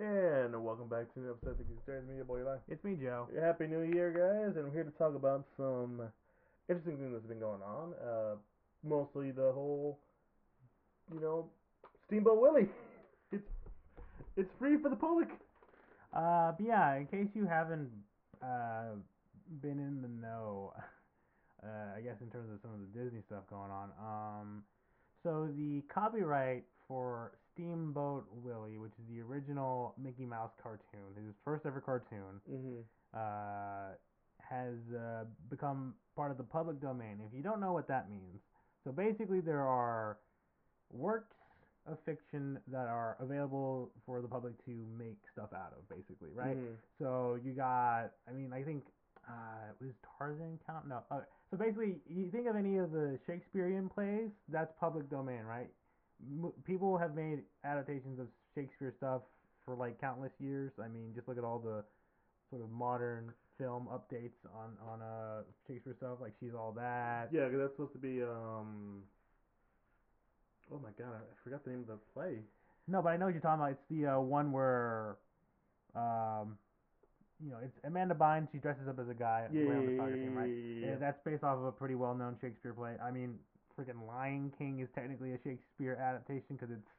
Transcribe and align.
And 0.00 0.64
welcome 0.64 0.88
back 0.88 1.12
to 1.12 1.20
the 1.20 1.28
episode 1.28 1.50
of 1.50 1.58
the 1.58 1.64
Concerns 1.64 2.08
Me, 2.08 2.16
your 2.16 2.24
boy 2.24 2.40
Eli. 2.40 2.56
It's 2.70 2.82
me, 2.82 2.96
Joe. 2.98 3.28
Happy 3.38 3.66
New 3.66 3.82
Year, 3.82 4.10
guys, 4.10 4.56
and 4.56 4.64
we're 4.64 4.72
here 4.72 4.84
to 4.84 4.90
talk 4.92 5.14
about 5.14 5.44
some 5.58 6.00
interesting 6.70 6.96
things 6.96 7.12
that's 7.12 7.26
been 7.26 7.38
going 7.38 7.60
on. 7.60 7.92
Uh, 8.02 8.36
mostly 8.82 9.30
the 9.30 9.52
whole, 9.52 9.98
you 11.12 11.20
know, 11.20 11.50
Steamboat 12.06 12.40
Willie. 12.40 12.68
It's 13.32 13.44
it's 14.38 14.50
free 14.58 14.78
for 14.78 14.88
the 14.88 14.96
public. 14.96 15.28
Uh, 16.14 16.52
but 16.52 16.64
yeah, 16.64 16.96
in 16.96 17.06
case 17.06 17.28
you 17.34 17.44
haven't 17.44 17.90
uh, 18.42 18.96
been 19.60 19.78
in 19.78 20.00
the 20.00 20.08
know, 20.08 20.72
uh, 21.62 21.98
I 21.98 22.00
guess 22.00 22.16
in 22.22 22.30
terms 22.30 22.50
of 22.50 22.58
some 22.62 22.70
of 22.72 22.80
the 22.80 22.98
Disney 22.98 23.20
stuff 23.26 23.42
going 23.50 23.70
on, 23.70 23.90
um, 24.00 24.62
so 25.22 25.50
the 25.54 25.82
copyright 25.92 26.64
for 26.88 27.32
Steamboat 27.52 28.26
Willie, 28.32 28.78
which 28.78 28.92
is 28.92 29.04
the 29.14 29.20
original 29.20 29.94
Mickey 30.02 30.24
Mouse 30.26 30.50
cartoon, 30.62 31.14
his 31.16 31.34
first 31.44 31.66
ever 31.66 31.80
cartoon, 31.80 32.40
Mm-hmm. 32.50 32.80
uh, 33.14 33.94
has 34.38 34.74
uh, 34.96 35.24
become 35.48 35.94
part 36.16 36.30
of 36.30 36.36
the 36.36 36.42
public 36.42 36.80
domain. 36.80 37.20
If 37.26 37.32
you 37.36 37.42
don't 37.42 37.60
know 37.60 37.72
what 37.72 37.86
that 37.88 38.10
means, 38.10 38.40
so 38.84 38.90
basically 38.90 39.40
there 39.40 39.62
are 39.62 40.18
works 40.92 41.36
of 41.86 41.98
fiction 42.04 42.58
that 42.68 42.88
are 42.88 43.16
available 43.20 43.90
for 44.04 44.20
the 44.20 44.28
public 44.28 44.52
to 44.64 44.84
make 44.98 45.18
stuff 45.32 45.50
out 45.54 45.72
of, 45.76 45.88
basically, 45.88 46.30
right? 46.34 46.56
Mhm. 46.56 46.76
So 46.98 47.38
you 47.44 47.52
got, 47.52 48.12
I 48.28 48.32
mean, 48.32 48.52
I 48.52 48.62
think, 48.62 48.84
uh, 49.28 49.72
was 49.80 49.94
Tarzan 50.18 50.58
count? 50.66 50.88
No. 50.88 51.02
Uh, 51.10 51.20
so 51.50 51.56
basically, 51.56 52.00
you 52.06 52.30
think 52.30 52.46
of 52.48 52.56
any 52.56 52.78
of 52.78 52.90
the 52.90 53.18
Shakespearean 53.26 53.88
plays, 53.88 54.30
that's 54.48 54.72
public 54.80 55.08
domain, 55.08 55.44
right? 55.44 55.70
People 56.64 56.98
have 56.98 57.14
made 57.14 57.40
adaptations 57.64 58.18
of 58.20 58.26
Shakespeare 58.54 58.92
stuff 58.96 59.22
for 59.64 59.74
like 59.74 60.00
countless 60.00 60.32
years. 60.38 60.72
I 60.82 60.88
mean, 60.88 61.12
just 61.14 61.28
look 61.28 61.38
at 61.38 61.44
all 61.44 61.58
the 61.58 61.84
sort 62.50 62.62
of 62.62 62.70
modern 62.70 63.32
film 63.58 63.88
updates 63.92 64.36
on 64.54 64.76
on 64.86 65.02
uh 65.02 65.42
Shakespeare 65.66 65.94
stuff, 65.96 66.18
like 66.20 66.32
She's 66.40 66.54
All 66.54 66.72
That. 66.72 67.28
Yeah, 67.32 67.48
'cause 67.48 67.58
that's 67.58 67.72
supposed 67.72 67.92
to 67.92 67.98
be 67.98 68.22
um. 68.22 69.02
Oh 70.72 70.78
my 70.78 70.90
god, 70.98 71.14
I 71.14 71.34
forgot 71.42 71.64
the 71.64 71.70
name 71.70 71.80
of 71.80 71.86
the 71.88 71.98
play. 72.14 72.38
No, 72.86 73.02
but 73.02 73.10
I 73.10 73.16
know 73.16 73.26
what 73.26 73.34
you're 73.34 73.42
talking 73.42 73.60
about. 73.60 73.72
It's 73.72 73.86
the 73.90 74.06
uh, 74.06 74.20
one 74.20 74.52
where, 74.52 75.16
um, 75.94 76.58
you 77.42 77.50
know, 77.50 77.58
it's 77.62 77.76
Amanda 77.84 78.14
Bynes. 78.14 78.48
She 78.52 78.58
dresses 78.58 78.86
up 78.88 78.98
as 78.98 79.08
a 79.08 79.14
guy. 79.14 79.46
Yeah, 79.52 79.62
yeah, 79.62 79.66
yeah, 79.66 79.78
right? 80.36 80.48
yeah, 80.48 80.86
Yeah, 80.86 80.86
yeah. 80.90 80.96
that's 80.96 81.18
based 81.24 81.42
off 81.44 81.58
of 81.58 81.64
a 81.64 81.72
pretty 81.72 81.94
well-known 81.94 82.36
Shakespeare 82.40 82.72
play. 82.72 82.96
I 83.02 83.10
mean, 83.10 83.38
freaking 83.80 84.06
Lion 84.06 84.52
King 84.58 84.80
is 84.80 84.88
technically 84.94 85.32
a 85.32 85.38
Shakespeare 85.44 85.96
adaptation 85.96 86.56
because 86.56 86.70
it's 86.70 86.90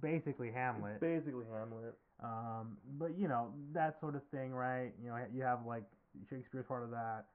basically 0.00 0.50
Hamlet. 0.50 0.92
It's 0.94 1.00
basically 1.00 1.44
Hamlet. 1.52 1.94
Um, 2.22 2.76
but 2.98 3.16
you 3.18 3.28
know 3.28 3.52
that 3.72 4.00
sort 4.00 4.16
of 4.16 4.22
thing, 4.30 4.52
right? 4.52 4.92
You 5.02 5.10
know, 5.10 5.18
you 5.34 5.42
have 5.42 5.60
like 5.66 5.84
Shakespeare's 6.30 6.66
part 6.66 6.82
of 6.82 6.90
that. 6.90 7.26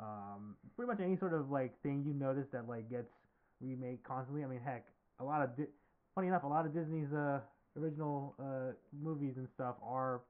Um, 0.00 0.56
pretty 0.76 0.90
much 0.90 1.00
any 1.00 1.16
sort 1.16 1.34
of 1.34 1.50
like 1.50 1.80
thing 1.82 2.04
you 2.06 2.12
notice 2.14 2.46
that 2.52 2.68
like 2.68 2.90
gets 2.90 3.12
remade 3.60 4.02
constantly. 4.02 4.44
I 4.44 4.46
mean, 4.48 4.60
heck, 4.64 4.86
a 5.20 5.24
lot 5.24 5.42
of 5.42 5.56
Di- 5.56 5.72
funny 6.14 6.28
enough, 6.28 6.42
a 6.42 6.48
lot 6.48 6.66
of 6.66 6.74
Disney's 6.74 7.12
uh 7.12 7.40
original 7.78 8.34
uh 8.38 8.72
movies 9.02 9.34
and 9.36 9.48
stuff 9.54 9.76
are 9.82 10.22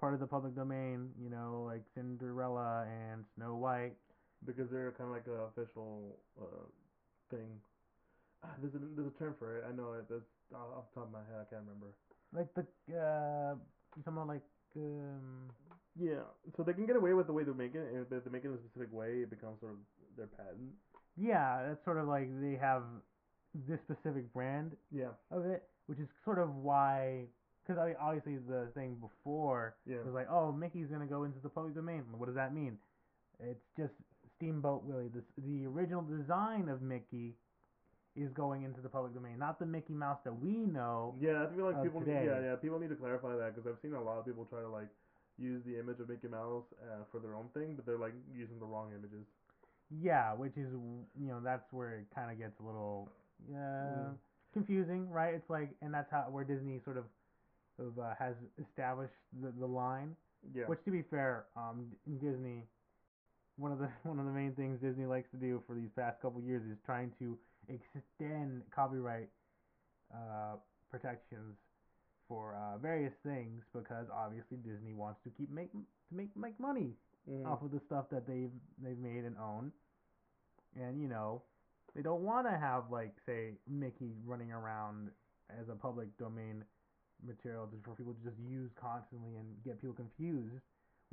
part 0.00 0.14
of 0.14 0.20
the 0.20 0.26
public 0.26 0.54
domain. 0.56 1.10
You 1.22 1.30
know, 1.30 1.62
like 1.66 1.82
Cinderella 1.94 2.86
and 2.90 3.24
Snow 3.36 3.54
White. 3.54 3.94
because 4.46 4.68
they're 4.70 4.92
kind 4.98 5.08
of 5.08 5.14
like 5.14 5.26
a 5.26 5.46
official 5.46 6.16
uh, 6.40 6.66
thing. 7.36 7.50
There's 8.60 8.74
a 8.74 8.80
there's 8.94 9.08
a 9.08 9.18
term 9.18 9.34
for 9.38 9.58
it. 9.58 9.64
I 9.66 9.72
know 9.74 9.94
it. 9.94 10.06
That's 10.08 10.28
off 10.54 10.84
the 10.94 11.00
top 11.00 11.08
of 11.08 11.12
my 11.12 11.24
head. 11.30 11.40
I 11.40 11.46
can't 11.48 11.62
remember. 11.66 11.90
Like 12.32 12.52
the 12.54 12.62
uh, 12.94 13.54
you 13.96 14.02
talking 14.02 14.18
about 14.18 14.28
like 14.28 14.46
um. 14.76 15.50
Yeah, 15.96 16.26
so 16.56 16.64
they 16.64 16.72
can 16.72 16.86
get 16.86 16.96
away 16.96 17.14
with 17.14 17.28
the 17.28 17.32
way 17.32 17.44
they 17.44 17.52
make 17.52 17.74
it, 17.74 17.86
and 17.92 18.02
if 18.02 18.24
they 18.24 18.30
make 18.30 18.44
it 18.44 18.48
in 18.48 18.54
a 18.54 18.58
specific 18.58 18.92
way, 18.92 19.22
it 19.22 19.30
becomes 19.30 19.60
sort 19.60 19.72
of 19.72 19.78
their 20.16 20.26
patent. 20.26 20.74
Yeah, 21.16 21.62
that's 21.68 21.84
sort 21.84 21.98
of 21.98 22.08
like 22.08 22.26
they 22.42 22.58
have 22.60 22.82
this 23.68 23.78
specific 23.86 24.32
brand 24.32 24.72
Yeah, 24.90 25.14
of 25.30 25.46
it, 25.46 25.62
which 25.86 25.98
is 26.00 26.08
sort 26.24 26.38
of 26.38 26.50
why, 26.56 27.26
because 27.62 27.80
I 27.80 27.86
mean, 27.86 27.96
obviously 28.02 28.36
the 28.48 28.66
thing 28.74 28.96
before 29.00 29.76
yeah, 29.86 30.02
was 30.04 30.14
like, 30.14 30.26
oh, 30.28 30.50
Mickey's 30.50 30.88
gonna 30.90 31.06
go 31.06 31.22
into 31.22 31.38
the 31.42 31.48
public 31.48 31.74
domain. 31.74 32.02
What 32.18 32.26
does 32.26 32.34
that 32.34 32.52
mean? 32.52 32.78
It's 33.40 33.62
just 33.76 33.94
Steamboat 34.36 34.84
Willie. 34.84 35.08
This, 35.14 35.24
the 35.46 35.66
original 35.66 36.02
design 36.02 36.68
of 36.68 36.82
Mickey 36.82 37.34
is 38.16 38.30
going 38.32 38.62
into 38.62 38.80
the 38.80 38.88
public 38.88 39.12
domain, 39.14 39.38
not 39.38 39.58
the 39.58 39.66
Mickey 39.66 39.92
Mouse 39.92 40.18
that 40.24 40.32
we 40.40 40.52
know. 40.66 41.14
yeah. 41.20 41.44
I 41.44 41.54
feel 41.54 41.64
like 41.66 41.82
people, 41.82 42.00
today. 42.00 42.24
yeah, 42.26 42.40
yeah, 42.40 42.54
people 42.56 42.78
need 42.78 42.90
to 42.90 42.94
clarify 42.96 43.34
that 43.36 43.54
because 43.54 43.68
I've 43.68 43.80
seen 43.82 43.94
a 43.94 44.02
lot 44.02 44.18
of 44.18 44.24
people 44.24 44.44
try 44.44 44.60
to 44.60 44.68
like 44.68 44.88
use 45.38 45.62
the 45.66 45.78
image 45.80 45.98
of 45.98 46.08
Mickey 46.08 46.28
Mouse 46.28 46.62
uh, 46.82 47.02
for 47.10 47.18
their 47.18 47.34
own 47.34 47.46
thing, 47.54 47.74
but 47.74 47.84
they're 47.86 47.98
like 47.98 48.14
using 48.32 48.58
the 48.60 48.66
wrong 48.66 48.90
images. 48.96 49.26
Yeah, 50.00 50.32
which 50.34 50.56
is 50.56 50.68
you 51.20 51.28
know 51.28 51.40
that's 51.42 51.72
where 51.72 51.98
it 51.98 52.06
kind 52.14 52.30
of 52.30 52.38
gets 52.38 52.58
a 52.60 52.62
little 52.62 53.08
uh, 53.52 53.56
Mm. 53.58 54.14
confusing, 54.52 55.10
right? 55.10 55.34
It's 55.34 55.50
like, 55.50 55.70
and 55.82 55.92
that's 55.92 56.10
how 56.10 56.26
where 56.30 56.44
Disney 56.44 56.80
sort 56.84 56.96
of, 56.96 57.04
of 57.80 57.98
uh, 57.98 58.14
has 58.18 58.34
established 58.62 59.12
the, 59.42 59.52
the 59.58 59.66
line. 59.66 60.14
Yeah, 60.54 60.64
Which, 60.66 60.84
to 60.84 60.90
be 60.90 61.02
fair, 61.02 61.46
um, 61.56 61.86
in 62.06 62.18
Disney, 62.18 62.64
one 63.56 63.72
of 63.72 63.78
the 63.78 63.88
one 64.08 64.18
of 64.18 64.26
the 64.26 64.32
main 64.32 64.52
things 64.52 64.80
Disney 64.80 65.06
likes 65.06 65.30
to 65.30 65.36
do 65.36 65.62
for 65.66 65.74
these 65.74 65.90
past 65.96 66.20
couple 66.20 66.40
years 66.40 66.62
is 66.70 66.78
trying 66.84 67.12
to 67.18 67.38
extend 67.68 68.62
copyright 68.74 69.28
uh, 70.12 70.56
protections 70.90 71.56
for 72.28 72.54
uh, 72.54 72.78
various 72.78 73.12
things 73.24 73.62
because 73.72 74.06
obviously 74.12 74.56
Disney 74.58 74.94
wants 74.94 75.20
to 75.24 75.30
keep 75.30 75.50
make 75.50 75.72
to 75.72 75.78
make 76.12 76.34
make 76.36 76.58
money 76.58 76.94
Mhm. 77.28 77.46
off 77.46 77.62
of 77.62 77.70
the 77.70 77.80
stuff 77.86 78.10
that 78.10 78.26
they've 78.26 78.52
they've 78.82 78.98
made 78.98 79.24
and 79.24 79.36
own, 79.38 79.72
and 80.76 81.00
you 81.00 81.08
know 81.08 81.42
they 81.94 82.02
don't 82.02 82.22
want 82.22 82.46
to 82.46 82.56
have 82.56 82.90
like 82.90 83.14
say 83.24 83.52
Mickey 83.66 84.12
running 84.26 84.52
around 84.52 85.10
as 85.48 85.68
a 85.70 85.74
public 85.74 86.08
domain 86.18 86.64
material 87.26 87.66
just 87.66 87.84
for 87.84 87.94
people 87.94 88.12
to 88.12 88.22
just 88.22 88.36
use 88.38 88.70
constantly 88.76 89.36
and 89.36 89.46
get 89.64 89.80
people 89.80 89.94
confused, 89.94 90.60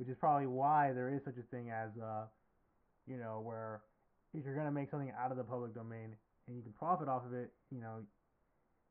which 0.02 0.10
is 0.10 0.16
probably 0.18 0.48
why 0.48 0.90
there 0.92 1.08
is 1.14 1.22
such 1.24 1.38
a 1.38 1.46
thing 1.54 1.70
as 1.70 1.90
uh 2.02 2.26
you 3.06 3.16
know 3.16 3.40
where 3.44 3.82
if 4.34 4.44
you're 4.44 4.56
gonna 4.56 4.72
make 4.72 4.90
something 4.90 5.12
out 5.16 5.30
of 5.30 5.36
the 5.36 5.44
public 5.44 5.72
domain 5.74 6.16
and 6.48 6.56
you 6.56 6.62
can 6.62 6.72
profit 6.72 7.06
off 7.06 7.22
of 7.24 7.32
it, 7.34 7.52
you 7.70 7.80
know. 7.80 8.02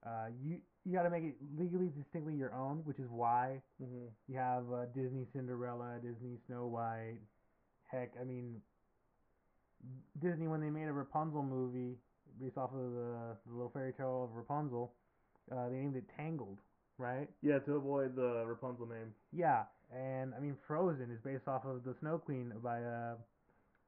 Uh, 0.07 0.27
you 0.41 0.57
you 0.85 0.93
got 0.95 1.03
to 1.03 1.11
make 1.11 1.23
it 1.23 1.35
legally 1.59 1.89
distinctly 1.95 2.33
your 2.33 2.53
own, 2.55 2.77
which 2.85 2.97
is 2.97 3.07
why 3.09 3.61
Mhm. 3.83 4.09
you 4.27 4.35
have 4.37 4.63
uh, 4.71 4.85
Disney 4.95 5.27
Cinderella, 5.33 5.99
Disney 6.01 6.37
Snow 6.47 6.65
White. 6.67 7.19
Heck, 7.91 8.09
I 8.19 8.23
mean, 8.23 8.61
Disney 10.19 10.47
when 10.47 10.61
they 10.61 10.69
made 10.71 10.87
a 10.87 10.93
Rapunzel 10.93 11.43
movie 11.43 11.97
based 12.39 12.57
off 12.57 12.71
of 12.73 12.79
the, 12.79 13.35
the 13.45 13.51
little 13.53 13.69
fairy 13.69 13.93
tale 13.93 14.23
of 14.23 14.35
Rapunzel, 14.35 14.93
uh, 15.51 15.69
they 15.69 15.75
named 15.75 15.95
it 15.97 16.05
Tangled, 16.17 16.57
right? 16.97 17.29
Yeah, 17.41 17.59
to 17.59 17.75
avoid 17.75 18.15
the 18.15 18.43
Rapunzel 18.47 18.87
name. 18.87 19.13
Yeah, 19.31 19.65
and 19.95 20.33
I 20.35 20.39
mean 20.39 20.55
Frozen 20.67 21.11
is 21.11 21.19
based 21.23 21.47
off 21.47 21.65
of 21.65 21.83
the 21.83 21.93
Snow 21.99 22.17
Queen 22.17 22.51
by 22.63 22.81
uh, 22.83 23.15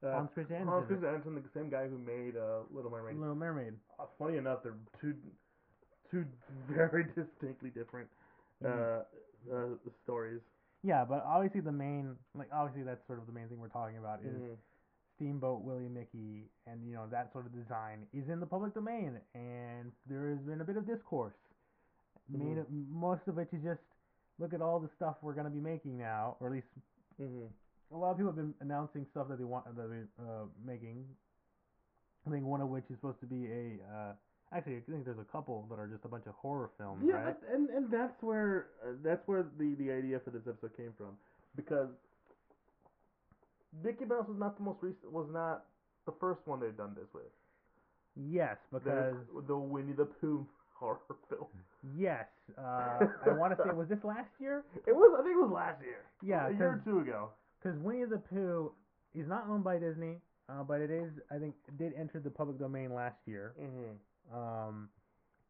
Uh, 0.02 0.12
Hans 0.12 0.30
Christian 0.34 0.66
Hans 0.66 0.86
Christian 0.86 1.08
Andersen, 1.08 1.34
the 1.34 1.58
same 1.58 1.70
guy 1.70 1.88
who 1.88 1.96
made 1.98 2.36
uh, 2.36 2.60
Little 2.70 2.90
Mermaid. 2.90 3.16
Little 3.16 3.34
Mermaid. 3.34 3.74
Uh, 3.98 4.04
funny 4.18 4.36
enough, 4.36 4.62
they're 4.62 4.76
two 5.00 5.14
two 6.10 6.24
very 6.68 7.04
distinctly 7.16 7.70
different 7.70 8.08
uh, 8.64 8.68
Mhm. 8.68 9.04
uh, 9.52 9.90
stories. 10.04 10.40
Yeah, 10.82 11.04
but 11.06 11.24
obviously 11.24 11.60
the 11.60 11.72
main, 11.72 12.16
like 12.34 12.48
obviously 12.52 12.82
that's 12.82 13.06
sort 13.06 13.18
of 13.18 13.26
the 13.26 13.32
main 13.32 13.48
thing 13.48 13.58
we're 13.60 13.68
talking 13.80 13.96
about 13.96 14.20
is 14.20 14.36
Mhm. 14.42 14.56
Steamboat 15.16 15.62
Willie 15.62 15.88
Mickey 15.88 16.50
and 16.66 16.84
you 16.86 16.92
know 16.92 17.06
that 17.08 17.32
sort 17.32 17.46
of 17.46 17.52
design 17.54 18.06
is 18.12 18.28
in 18.28 18.40
the 18.40 18.46
public 18.46 18.74
domain 18.74 19.20
and 19.34 19.92
there 20.06 20.28
has 20.28 20.40
been 20.40 20.60
a 20.60 20.64
bit 20.64 20.76
of 20.76 20.84
discourse. 20.86 21.36
Main, 22.28 22.64
most 22.90 23.26
of 23.28 23.38
it 23.38 23.48
is 23.52 23.62
just 23.62 23.80
look 24.38 24.52
at 24.52 24.60
all 24.62 24.80
the 24.80 24.88
stuff 24.96 25.16
we're 25.22 25.34
gonna 25.34 25.50
be 25.50 25.60
making 25.60 25.96
now, 25.98 26.36
or 26.40 26.48
at 26.48 26.52
least 26.54 26.66
Mhm. 27.20 27.48
a 27.92 27.96
lot 27.96 28.10
of 28.10 28.16
people 28.16 28.32
have 28.32 28.36
been 28.36 28.54
announcing 28.60 29.06
stuff 29.10 29.28
that 29.28 29.38
they 29.38 29.44
want 29.44 29.64
that 29.66 29.88
they're 29.88 30.08
uh, 30.18 30.46
making. 30.64 31.06
I 32.26 32.30
think 32.30 32.44
one 32.44 32.60
of 32.60 32.68
which 32.70 32.84
is 32.90 32.96
supposed 32.96 33.20
to 33.20 33.26
be 33.26 33.46
a 33.52 33.78
uh, 33.94 34.12
actually 34.52 34.76
I 34.78 34.80
think 34.80 35.04
there's 35.04 35.18
a 35.18 35.24
couple 35.30 35.66
that 35.70 35.78
are 35.78 35.86
just 35.86 36.04
a 36.04 36.08
bunch 36.08 36.26
of 36.26 36.34
horror 36.34 36.70
films, 36.78 37.04
Yeah, 37.06 37.22
right? 37.22 37.36
and 37.52 37.68
and 37.70 37.90
that's 37.90 38.20
where 38.22 38.68
uh, 38.82 38.92
that's 39.02 39.26
where 39.28 39.42
the 39.58 39.74
the 39.74 39.90
idea 39.92 40.18
for 40.20 40.30
this 40.30 40.46
episode 40.48 40.76
came 40.76 40.92
from 40.96 41.16
because 41.54 41.88
Mickey 43.82 44.04
Mouse 44.04 44.26
was 44.28 44.38
not 44.38 44.56
the 44.56 44.62
most 44.62 44.82
recent 44.82 45.10
was 45.12 45.28
not 45.30 45.66
the 46.06 46.12
first 46.12 46.40
one 46.46 46.60
they've 46.60 46.76
done 46.76 46.94
this 46.94 47.12
with. 47.12 47.24
Yes, 48.16 48.56
because 48.72 49.16
the 49.46 49.56
Winnie 49.56 49.92
the 49.92 50.04
Pooh 50.06 50.46
horror 50.84 51.00
film. 51.28 51.48
yes, 51.96 52.26
uh, 52.58 52.98
I 53.26 53.32
want 53.40 53.56
to 53.56 53.62
say 53.64 53.70
was 53.74 53.88
this 53.88 54.02
last 54.04 54.30
year? 54.38 54.64
It 54.86 54.94
was 54.94 55.10
I 55.18 55.22
think 55.24 55.34
it 55.38 55.42
was 55.46 55.52
last 55.52 55.80
year. 55.82 56.02
Yeah, 56.22 56.48
a 56.48 56.52
year 56.52 56.70
or 56.76 56.82
two 56.84 56.98
ago. 57.00 57.30
Because 57.62 57.78
Winnie 57.80 58.04
the 58.04 58.18
Pooh 58.18 58.72
is 59.14 59.26
not 59.26 59.46
owned 59.48 59.64
by 59.64 59.78
Disney, 59.78 60.14
uh, 60.50 60.62
but 60.62 60.80
it 60.80 60.90
is, 60.90 61.10
I 61.30 61.38
think, 61.38 61.54
it 61.68 61.78
did 61.78 61.92
enter 61.98 62.20
the 62.20 62.30
public 62.30 62.58
domain 62.58 62.92
last 62.92 63.16
year. 63.26 63.54
Mm-hmm. 63.60 64.36
Um, 64.36 64.88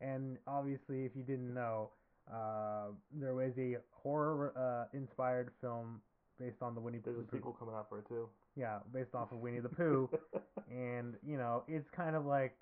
and 0.00 0.36
obviously, 0.46 1.04
if 1.04 1.12
you 1.16 1.22
didn't 1.22 1.52
know, 1.62 1.90
Uh, 2.24 2.88
there 3.12 3.34
was 3.34 3.52
a 3.58 3.76
horror 4.02 4.52
uh, 4.56 4.84
inspired 4.96 5.48
film 5.60 6.00
based 6.40 6.62
on 6.62 6.74
the 6.74 6.80
Winnie 6.80 7.00
There's 7.04 7.16
the 7.18 7.22
a 7.22 7.26
Pooh. 7.26 7.36
sequel 7.36 7.52
coming 7.60 7.74
out 7.74 7.86
for 7.90 7.98
it 8.00 8.06
too. 8.08 8.24
Yeah, 8.56 8.78
based 8.96 9.14
off 9.14 9.28
of 9.32 9.38
Winnie 9.44 9.60
the 9.60 9.68
Pooh, 9.80 10.08
and 10.70 11.16
you 11.30 11.36
know 11.36 11.64
it's 11.68 11.90
kind 12.02 12.16
of 12.16 12.24
like 12.24 12.56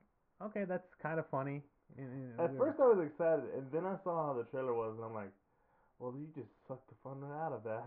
okay, 0.47 0.65
that's 0.67 0.89
kind 1.01 1.19
of 1.21 1.27
funny. 1.31 1.63
In- 1.99 2.05
in 2.05 2.35
a 2.39 2.45
At 2.45 2.57
first 2.57 2.81
I 2.81 2.87
was 2.89 3.07
excited, 3.07 3.45
and 3.55 3.71
then 3.73 3.85
I 3.87 3.97
saw 4.05 4.27
how 4.27 4.33
the 4.35 4.45
trailer 4.45 4.75
was, 4.75 4.95
and 4.97 5.05
I'm 5.05 5.15
like, 5.15 5.31
well, 5.99 6.15
you 6.17 6.27
just 6.35 6.51
sucked 6.67 6.89
the 6.89 6.95
fun 7.03 7.21
right 7.21 7.45
out 7.47 7.53
of 7.53 7.63
that. 7.65 7.85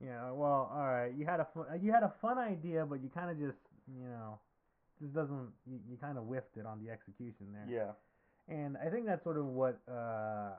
Yeah, 0.00 0.30
well, 0.30 0.70
all 0.72 0.86
right. 0.86 1.12
You 1.14 1.24
had 1.24 1.40
a 1.40 1.46
fun, 1.54 1.66
you 1.82 1.90
had 1.92 2.02
a 2.02 2.12
fun 2.20 2.38
idea, 2.38 2.84
but 2.84 3.00
you 3.02 3.08
kind 3.08 3.30
of 3.30 3.38
just, 3.38 3.58
you 3.88 4.04
know, 4.08 4.38
just 5.00 5.14
doesn't. 5.14 5.48
You, 5.66 5.80
you 5.88 5.96
kind 5.96 6.18
of 6.18 6.24
whiffed 6.24 6.56
it 6.56 6.66
on 6.66 6.84
the 6.84 6.90
execution 6.90 7.46
there. 7.52 7.66
Yeah. 7.68 7.92
And 8.54 8.76
I 8.76 8.90
think 8.90 9.06
that's 9.06 9.24
sort 9.24 9.38
of 9.38 9.46
what 9.46 9.80
uh, 9.90 10.52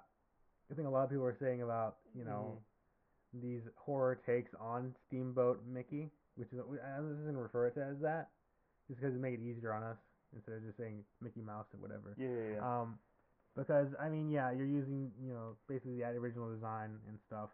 I 0.70 0.74
think 0.76 0.88
a 0.88 0.92
lot 0.92 1.04
of 1.06 1.10
people 1.10 1.26
are 1.26 1.38
saying 1.40 1.62
about, 1.62 1.98
you 2.16 2.24
know, 2.26 2.58
Mm-hmm. 3.36 3.48
these 3.48 3.62
horror 3.76 4.16
takes 4.26 4.52
on 4.60 4.96
Steamboat 5.08 5.62
Mickey, 5.72 6.10
which 6.36 6.52
is 6.52 6.60
I'm 6.60 7.10
just 7.14 7.26
gonna 7.26 7.40
refer 7.42 7.68
it 7.68 7.76
to 7.76 7.84
as 7.84 8.00
that, 8.02 8.30
just 8.88 9.00
because 9.00 9.14
it 9.16 9.20
make 9.22 9.36
it 9.36 9.42
easier 9.42 9.72
on 9.74 9.84
us 9.84 9.98
instead 10.36 10.56
of 10.56 10.64
just 10.66 10.78
saying 10.78 11.04
Mickey 11.22 11.42
Mouse 11.42 11.66
or 11.74 11.80
whatever. 11.80 12.14
Yeah, 12.18 12.28
yeah, 12.28 12.56
yeah. 12.56 12.82
Um, 12.82 13.00
because 13.56 13.88
I 14.00 14.10
mean, 14.10 14.30
yeah, 14.30 14.52
you're 14.52 14.68
using 14.68 15.12
you 15.26 15.34
know 15.34 15.56
basically 15.68 15.98
the 16.00 16.06
original 16.06 16.54
design 16.54 16.92
and 17.08 17.18
stuff, 17.28 17.50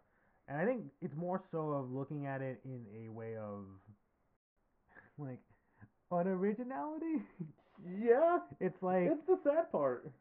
and 0.47 0.57
I 0.59 0.65
think 0.65 0.83
it's 1.01 1.15
more 1.15 1.41
so 1.51 1.71
of 1.71 1.91
looking 1.91 2.25
at 2.25 2.41
it 2.41 2.59
in 2.65 2.85
a 3.05 3.09
way 3.11 3.35
of 3.37 3.65
like 5.17 5.39
unoriginality. 6.11 7.21
yeah. 7.99 8.39
it's 8.59 8.81
like 8.81 9.09
It's 9.11 9.25
the 9.27 9.37
sad 9.43 9.71
part. 9.71 10.11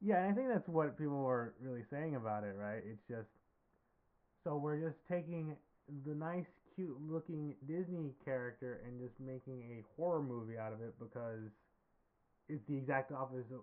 yeah, 0.00 0.22
and 0.22 0.32
I 0.32 0.34
think 0.34 0.48
that's 0.48 0.68
what 0.68 0.98
people 0.98 1.22
were 1.22 1.54
really 1.60 1.82
saying 1.90 2.16
about 2.16 2.44
it, 2.44 2.54
right? 2.58 2.82
It's 2.84 3.02
just 3.08 3.28
so 4.44 4.56
we're 4.56 4.80
just 4.80 4.96
taking 5.10 5.56
the 6.06 6.14
nice, 6.14 6.46
cute 6.74 6.96
looking 7.10 7.54
Disney 7.66 8.12
character 8.24 8.80
and 8.86 9.00
just 9.00 9.14
making 9.20 9.62
a 9.78 9.84
horror 9.96 10.22
movie 10.22 10.58
out 10.58 10.72
of 10.72 10.80
it 10.80 10.94
because 10.98 11.50
it's 12.48 12.64
the 12.68 12.76
exact 12.76 13.12
opposite. 13.12 13.44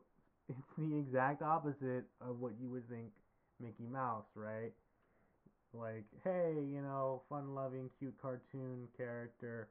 It's 0.50 0.60
the 0.78 0.98
exact 0.98 1.42
opposite 1.42 2.04
of 2.20 2.42
what 2.42 2.52
you 2.60 2.70
would 2.70 2.88
think 2.90 3.08
Mickey 3.62 3.88
Mouse, 3.90 4.26
right? 4.36 4.74
Like, 5.74 6.04
hey, 6.24 6.56
you 6.70 6.82
know, 6.82 7.22
fun-loving, 7.30 7.90
cute 7.98 8.14
cartoon 8.22 8.88
character, 8.98 9.70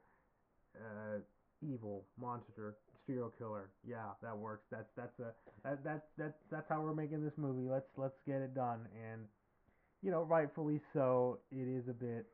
uh, 0.75 1.19
evil 1.63 2.05
monster, 2.19 2.75
serial 3.07 3.33
killer. 3.39 3.71
Yeah, 3.87 4.17
that 4.23 4.37
works. 4.37 4.65
That's 4.71 4.89
that's 4.97 5.19
a 5.21 5.33
that 5.63 5.85
that's 5.85 6.07
that's 6.19 6.39
that's 6.51 6.69
how 6.69 6.81
we're 6.81 6.95
making 6.95 7.23
this 7.23 7.37
movie. 7.37 7.69
Let's 7.71 7.87
let's 7.97 8.19
get 8.27 8.41
it 8.41 8.55
done. 8.55 8.81
And 9.13 9.23
you 10.03 10.11
know, 10.11 10.23
rightfully 10.23 10.81
so, 10.93 11.39
it 11.51 11.69
is 11.69 11.89
a 11.89 11.93
bit 11.93 12.27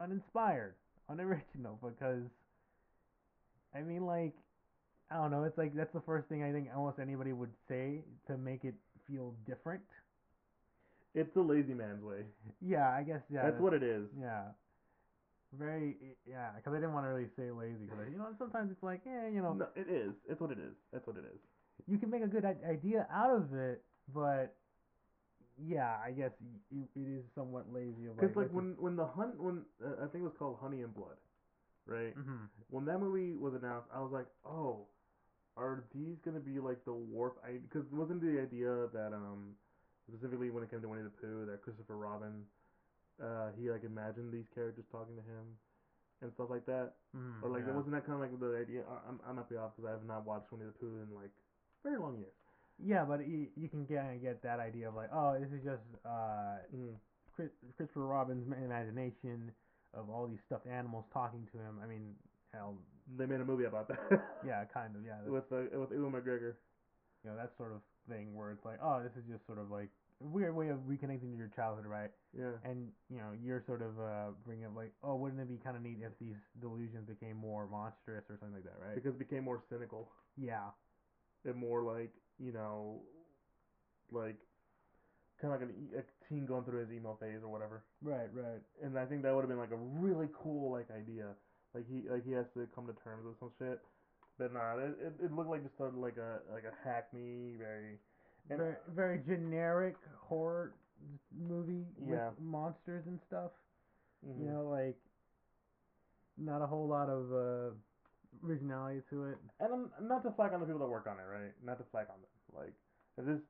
uninspired, 0.00 0.74
unoriginal 1.08 1.78
because 1.82 2.24
I 3.74 3.82
mean 3.82 4.06
like 4.06 4.34
I 5.10 5.16
don't 5.16 5.30
know, 5.30 5.44
it's 5.44 5.58
like 5.58 5.74
that's 5.74 5.92
the 5.92 6.00
first 6.00 6.28
thing 6.28 6.42
I 6.42 6.52
think 6.52 6.68
almost 6.74 6.98
anybody 6.98 7.32
would 7.32 7.50
say 7.68 8.02
to 8.28 8.36
make 8.38 8.64
it 8.64 8.74
feel 9.08 9.34
different. 9.46 9.82
It's 11.14 11.32
the 11.34 11.42
lazy 11.42 11.74
man's 11.74 12.02
way. 12.04 12.22
Yeah, 12.60 12.88
I 12.90 13.02
guess 13.02 13.20
yeah. 13.28 13.42
That's 13.42 13.60
what 13.60 13.74
it 13.74 13.82
is. 13.82 14.06
Yeah. 14.20 14.42
Very 15.58 15.96
yeah, 16.28 16.50
because 16.54 16.72
I 16.72 16.76
didn't 16.76 16.92
want 16.94 17.06
to 17.06 17.08
really 17.10 17.26
say 17.36 17.50
lazy 17.50 17.90
because 17.90 18.06
you 18.12 18.18
know 18.18 18.28
sometimes 18.38 18.70
it's 18.70 18.84
like 18.84 19.00
yeah 19.04 19.26
you 19.26 19.42
know 19.42 19.54
No, 19.54 19.66
it 19.74 19.90
is. 19.90 20.14
It's 20.28 20.40
what 20.40 20.52
it 20.52 20.58
is. 20.58 20.74
That's 20.92 21.04
what 21.08 21.16
it 21.16 21.24
is. 21.26 21.40
you 21.88 21.98
can 21.98 22.08
make 22.08 22.22
a 22.22 22.28
good 22.28 22.44
idea 22.44 23.08
out 23.12 23.34
of 23.34 23.52
it, 23.52 23.82
but 24.14 24.54
yeah, 25.58 25.96
I 26.04 26.12
guess 26.12 26.30
it, 26.70 26.86
it 26.94 27.08
is 27.18 27.24
somewhat 27.34 27.66
lazy. 27.72 28.06
Because 28.14 28.36
like, 28.36 28.46
like 28.46 28.54
when 28.54 28.76
when 28.78 28.94
the 28.94 29.06
hunt 29.06 29.42
when 29.42 29.62
uh, 29.84 30.04
I 30.04 30.06
think 30.06 30.22
it 30.22 30.30
was 30.30 30.38
called 30.38 30.58
Honey 30.62 30.82
and 30.82 30.94
Blood, 30.94 31.18
right? 31.86 32.14
hmm 32.14 32.46
When 32.70 32.84
that 32.84 33.00
movie 33.00 33.34
was 33.34 33.54
announced, 33.54 33.88
I 33.92 34.00
was 34.00 34.12
like, 34.12 34.26
oh, 34.46 34.86
are 35.56 35.84
these 35.94 36.16
gonna 36.24 36.40
be 36.40 36.58
like 36.60 36.84
the 36.84 36.92
warp? 36.92 37.38
I 37.44 37.58
because 37.58 37.90
wasn't 37.92 38.22
the 38.22 38.40
idea 38.40 38.88
that 38.92 39.12
um 39.12 39.54
specifically 40.08 40.50
when 40.50 40.62
it 40.62 40.70
came 40.70 40.80
to 40.82 40.88
Winnie 40.88 41.02
the 41.02 41.10
Pooh 41.10 41.46
that 41.46 41.62
Christopher 41.62 41.96
Robin, 41.96 42.44
uh 43.22 43.50
he 43.58 43.70
like 43.70 43.84
imagined 43.84 44.32
these 44.32 44.48
characters 44.54 44.84
talking 44.90 45.16
to 45.16 45.22
him 45.22 45.46
and 46.22 46.32
stuff 46.32 46.50
like 46.50 46.66
that, 46.66 46.92
hmm 47.12 47.42
or 47.42 47.50
like 47.50 47.66
yeah. 47.66 47.72
wasn't 47.74 47.92
that 47.94 48.06
kind 48.06 48.14
of 48.16 48.20
like 48.20 48.38
the 48.40 48.56
idea? 48.58 48.82
I, 48.88 49.08
I'm 49.08 49.20
I 49.28 49.32
might 49.32 49.48
be 49.48 49.56
off 49.56 49.72
because 49.76 49.88
I 49.88 49.92
have 49.92 50.04
not 50.06 50.24
watched 50.26 50.50
Winnie 50.52 50.66
the 50.66 50.72
Pooh 50.78 51.00
in 51.02 51.14
like 51.14 51.32
very 51.82 51.98
long 51.98 52.16
years. 52.18 52.32
yeah, 52.78 53.04
but 53.04 53.26
you, 53.26 53.48
you 53.56 53.68
can 53.68 53.86
kind 53.86 54.14
of 54.16 54.22
get 54.22 54.42
that 54.42 54.60
idea 54.60 54.88
of 54.88 54.94
like 54.94 55.10
oh 55.12 55.36
this 55.38 55.50
is 55.52 55.64
just 55.64 55.82
uh 56.04 56.56
Mm. 56.74 56.94
Chris, 57.34 57.50
Christopher 57.76 58.06
Robin's 58.06 58.46
imagination 58.52 59.52
of 59.94 60.08
all 60.10 60.26
these 60.26 60.40
stuffed 60.46 60.66
animals 60.66 61.04
talking 61.12 61.46
to 61.52 61.58
him. 61.58 61.78
I 61.82 61.86
mean 61.86 62.14
hell 62.52 62.76
They 63.18 63.26
made 63.26 63.40
a 63.40 63.44
movie 63.44 63.64
about 63.64 63.88
that. 63.88 63.98
yeah 64.46 64.64
kind 64.72 64.94
of 64.96 65.02
yeah 65.04 65.18
with 65.26 65.44
uh, 65.52 65.78
with 65.78 65.90
Ewan 65.92 66.12
McGregor. 66.12 66.54
you 67.24 67.30
know 67.30 67.36
that 67.36 67.52
sort 67.56 67.72
of 67.72 67.80
thing 68.08 68.34
where 68.34 68.50
it's 68.50 68.64
like 68.64 68.78
oh 68.82 69.02
this 69.02 69.12
is 69.16 69.28
just 69.30 69.44
sort 69.46 69.58
of 69.58 69.70
like 69.70 69.88
a 70.22 70.26
weird 70.26 70.54
way 70.54 70.68
of 70.68 70.78
reconnecting 70.88 71.32
to 71.32 71.36
your 71.36 71.50
childhood 71.56 71.86
right 71.86 72.10
Yeah. 72.36 72.52
and 72.64 72.88
you 73.08 73.18
know 73.18 73.32
you're 73.42 73.62
sort 73.66 73.82
of 73.82 73.98
uh 73.98 74.30
bringing 74.44 74.64
up 74.66 74.76
like 74.76 74.92
oh 75.02 75.16
wouldn't 75.16 75.40
it 75.40 75.48
be 75.48 75.56
kind 75.62 75.76
of 75.76 75.82
neat 75.82 75.98
if 76.02 76.12
these 76.18 76.36
delusions 76.60 77.08
became 77.08 77.36
more 77.36 77.66
monstrous 77.66 78.24
or 78.28 78.36
something 78.38 78.54
like 78.54 78.64
that 78.64 78.78
right 78.80 78.94
Because 78.94 79.14
it 79.14 79.18
became 79.18 79.44
more 79.44 79.60
cynical. 79.70 80.10
yeah 80.36 80.70
and 81.44 81.56
more 81.56 81.82
like 81.82 82.12
you 82.38 82.52
know, 82.52 83.00
like 84.10 84.36
kind 85.40 85.52
of 85.54 85.60
like 85.60 85.68
an, 85.68 85.74
a 85.98 86.02
teen 86.28 86.46
going 86.46 86.64
through 86.64 86.80
his 86.80 86.90
emo 86.92 87.16
phase 87.20 87.40
or 87.42 87.48
whatever. 87.48 87.82
right 88.02 88.28
right 88.32 88.60
And 88.82 88.98
I 88.98 89.04
think 89.06 89.22
that 89.22 89.34
would 89.34 89.42
have 89.42 89.48
been 89.48 89.58
like 89.58 89.72
a 89.72 89.76
really 90.00 90.28
cool 90.42 90.70
like 90.72 90.88
idea. 90.90 91.26
Like 91.74 91.84
he 91.88 92.08
like 92.08 92.24
he 92.26 92.32
has 92.32 92.46
to 92.54 92.66
come 92.74 92.86
to 92.86 92.92
terms 93.04 93.24
with 93.24 93.38
some 93.38 93.50
shit. 93.58 93.80
But 94.38 94.52
nah, 94.52 94.76
it 94.78 94.96
it, 95.00 95.24
it 95.26 95.32
looked 95.32 95.50
like 95.50 95.62
just 95.62 95.78
of 95.80 95.94
like 95.96 96.16
a 96.16 96.40
like 96.52 96.64
a 96.64 96.74
hackney 96.88 97.54
very. 97.58 97.98
And- 98.48 98.58
very 98.58 98.76
very 98.88 99.18
generic 99.26 99.94
horror 100.18 100.72
movie 101.38 101.84
Yeah. 102.04 102.30
with 102.30 102.40
monsters 102.40 103.04
and 103.06 103.20
stuff 103.28 103.52
mhm. 104.26 104.40
you 104.40 104.50
know 104.50 104.64
like 104.68 104.96
not 106.36 106.60
a 106.62 106.66
whole 106.66 106.88
lot 106.88 107.08
of 107.08 107.30
uh 107.32 107.70
originality 108.44 109.02
to 109.10 109.26
it 109.26 109.38
And 109.60 109.72
I'm 110.00 110.08
not 110.08 110.24
to 110.24 110.30
flag 110.32 110.52
on 110.52 110.60
the 110.60 110.66
people 110.66 110.80
that 110.80 110.88
work 110.88 111.06
on 111.06 111.18
it, 111.18 111.26
right? 111.30 111.52
Not 111.64 111.78
to 111.78 111.84
flag 111.92 112.06
on 112.10 112.16
them. 112.20 112.60
Like 112.60 112.74
if 113.18 113.24
this, 113.26 113.40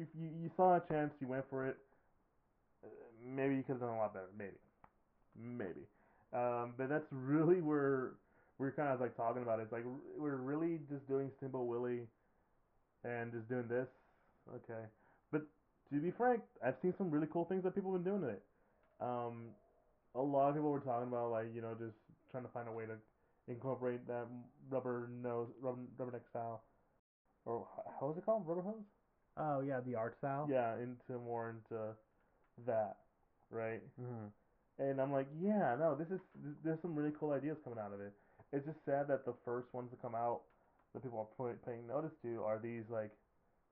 if 0.00 0.08
you 0.18 0.30
you 0.42 0.50
saw 0.56 0.76
a 0.76 0.80
chance, 0.88 1.12
you 1.20 1.26
went 1.28 1.44
for 1.50 1.66
it. 1.66 1.76
uh, 2.84 2.88
Maybe 3.26 3.56
you 3.56 3.62
could 3.62 3.72
have 3.72 3.80
done 3.80 3.90
a 3.90 3.98
lot 3.98 4.14
better. 4.14 4.30
Maybe, 4.38 4.56
maybe. 5.36 5.86
Um, 6.32 6.72
but 6.76 6.88
that's 6.88 7.06
really 7.10 7.60
where 7.60 8.12
we're 8.58 8.72
kind 8.72 8.88
of 8.88 9.00
like 9.00 9.16
talking 9.16 9.42
about. 9.42 9.60
It's 9.60 9.72
like 9.72 9.84
we're 10.16 10.36
really 10.36 10.80
just 10.90 11.06
doing 11.08 11.30
Steamboat 11.36 11.66
Willie, 11.66 12.06
and 13.04 13.32
just 13.32 13.48
doing 13.48 13.68
this. 13.68 13.88
Okay, 14.56 14.82
but 15.30 15.42
to 15.92 16.00
be 16.00 16.10
frank, 16.10 16.40
I've 16.64 16.76
seen 16.82 16.94
some 16.96 17.10
really 17.10 17.26
cool 17.32 17.44
things 17.44 17.62
that 17.64 17.74
people 17.74 17.92
have 17.92 18.02
been 18.02 18.12
doing 18.12 18.22
to 18.22 18.28
it. 18.28 18.42
Um, 19.00 19.50
a 20.14 20.20
lot 20.22 20.48
of 20.50 20.54
people 20.54 20.70
were 20.70 20.80
talking 20.80 21.08
about 21.08 21.30
like 21.30 21.46
you 21.54 21.60
know 21.62 21.74
just 21.78 21.96
trying 22.30 22.44
to 22.44 22.50
find 22.50 22.68
a 22.68 22.72
way 22.72 22.84
to 22.86 22.94
incorporate 23.48 24.06
that 24.06 24.26
rubber 24.70 25.08
nose, 25.22 25.48
rubber, 25.60 25.80
rubber 25.98 26.12
neck 26.12 26.22
style, 26.30 26.62
or 27.44 27.66
how 28.00 28.10
is 28.10 28.16
it 28.18 28.24
called? 28.24 28.46
Rubber 28.46 28.62
hose? 28.62 28.84
oh 29.38 29.60
yeah 29.60 29.80
the 29.80 29.94
art 29.94 30.16
style 30.18 30.46
Yeah, 30.50 30.74
into 30.76 31.18
more 31.24 31.50
into 31.50 31.94
that, 32.66 32.96
right? 33.50 33.80
hmm 33.96 34.26
And 34.78 35.00
I'm 35.00 35.12
like, 35.12 35.26
yeah, 35.40 35.76
no, 35.78 35.94
this 35.94 36.08
is 36.08 36.20
there's 36.64 36.80
some 36.80 36.94
really 36.94 37.12
cool 37.18 37.32
ideas 37.32 37.58
coming 37.62 37.78
out 37.78 37.92
of 37.92 38.00
it. 38.00 38.12
It's 38.52 38.66
just 38.66 38.78
sad 38.84 39.06
that 39.08 39.24
the 39.24 39.34
first 39.44 39.72
ones 39.72 39.90
to 39.90 39.96
come 39.96 40.14
out 40.14 40.40
that 40.92 41.02
people 41.02 41.30
are 41.38 41.52
pay- 41.52 41.58
paying 41.64 41.86
notice 41.86 42.12
to 42.22 42.42
are 42.44 42.58
these 42.62 42.84
like 42.90 43.10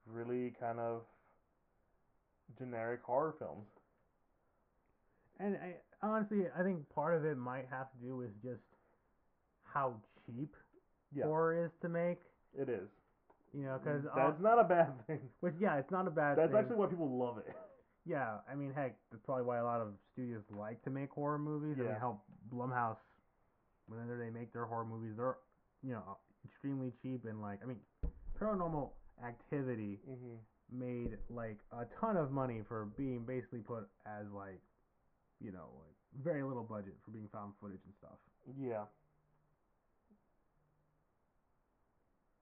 really 0.07 0.53
kind 0.61 0.79
of 0.79 1.03
generic 2.59 3.01
horror 3.05 3.35
films. 3.39 3.67
And 5.39 5.57
I 5.57 5.75
honestly, 6.07 6.45
I 6.59 6.63
think 6.63 6.89
part 6.95 7.17
of 7.17 7.25
it 7.25 7.37
might 7.37 7.67
have 7.71 7.91
to 7.93 7.99
do 8.07 8.17
with 8.17 8.31
just 8.43 8.63
how 9.65 9.95
cheap 10.27 10.55
Yeah, 11.15 11.25
horror 11.25 11.65
is 11.65 11.71
to 11.83 11.89
make. 11.89 12.19
it 12.59 12.69
is. 12.69 12.89
You 13.55 13.65
know, 13.65 13.81
because 13.83 14.03
mm-hmm. 14.03 14.19
uh, 14.19 14.31
that's 14.31 14.43
not 14.43 14.59
a 14.61 14.65
bad 14.65 15.07
thing. 15.07 15.21
which 15.41 15.55
yeah, 15.61 15.77
it's 15.77 15.91
not 15.91 16.07
a 16.07 16.11
bad. 16.11 16.39
That's 16.39 16.51
thing. 16.53 16.61
actually 16.61 16.77
why 16.77 16.87
people 16.87 17.09
love 17.19 17.39
it. 17.39 17.57
Yeah. 18.05 18.39
I 18.51 18.55
mean, 18.55 18.73
heck, 18.73 18.97
that's 19.11 19.23
probably 19.25 19.45
why 19.45 19.59
a 19.59 19.65
lot 19.65 19.81
of 19.81 19.89
studios 20.13 20.43
like 20.51 20.83
to 20.85 20.91
make 20.91 21.11
horror 21.11 21.39
movies. 21.39 21.77
I 21.79 21.83
mean, 21.83 21.93
Yeah. 21.93 21.99
how 22.01 22.21
Blumhouse, 22.53 22.99
whenever 23.87 24.17
they 24.17 24.31
make 24.31 24.53
their 24.53 24.65
horror 24.67 24.85
movies, 24.85 25.17
they're 25.17 25.37
you 25.83 25.93
know 25.93 26.19
extremely 26.45 26.93
cheap 27.03 27.25
and 27.27 27.41
like 27.41 27.61
I 27.63 27.67
mean, 27.67 27.79
Paranormal 28.39 28.91
Activity 29.25 29.99
hmm 30.07 30.37
made 30.73 31.19
like 31.29 31.59
a 31.73 31.85
ton 32.01 32.17
of 32.17 32.31
money 32.31 32.63
for 32.69 32.87
being 32.97 33.25
basically 33.27 33.59
put 33.59 33.89
as 34.07 34.31
like, 34.33 34.61
you 35.41 35.51
know, 35.51 35.67
like 35.83 35.97
very 36.23 36.45
little 36.45 36.63
budget 36.63 36.95
for 37.05 37.11
being 37.11 37.29
found 37.33 37.53
footage 37.61 37.81
and 37.85 37.95
stuff. 37.99 38.19
Yeah. 38.57 38.85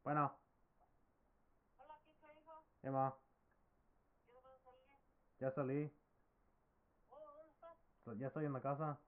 Bueno, 0.05 0.31
Hola, 1.79 1.95
¿qué 2.07 2.13
hijo? 2.39 2.53
Emma. 2.83 3.15
¿Ya 5.41 5.53
salí. 5.53 5.89
Oh, 7.11 7.17
¿dónde 7.17 7.53
estás? 7.53 8.19
Ya 8.19 8.27
estoy 8.27 8.45
en 8.47 8.53
la 8.53 8.61
casa. 8.61 8.99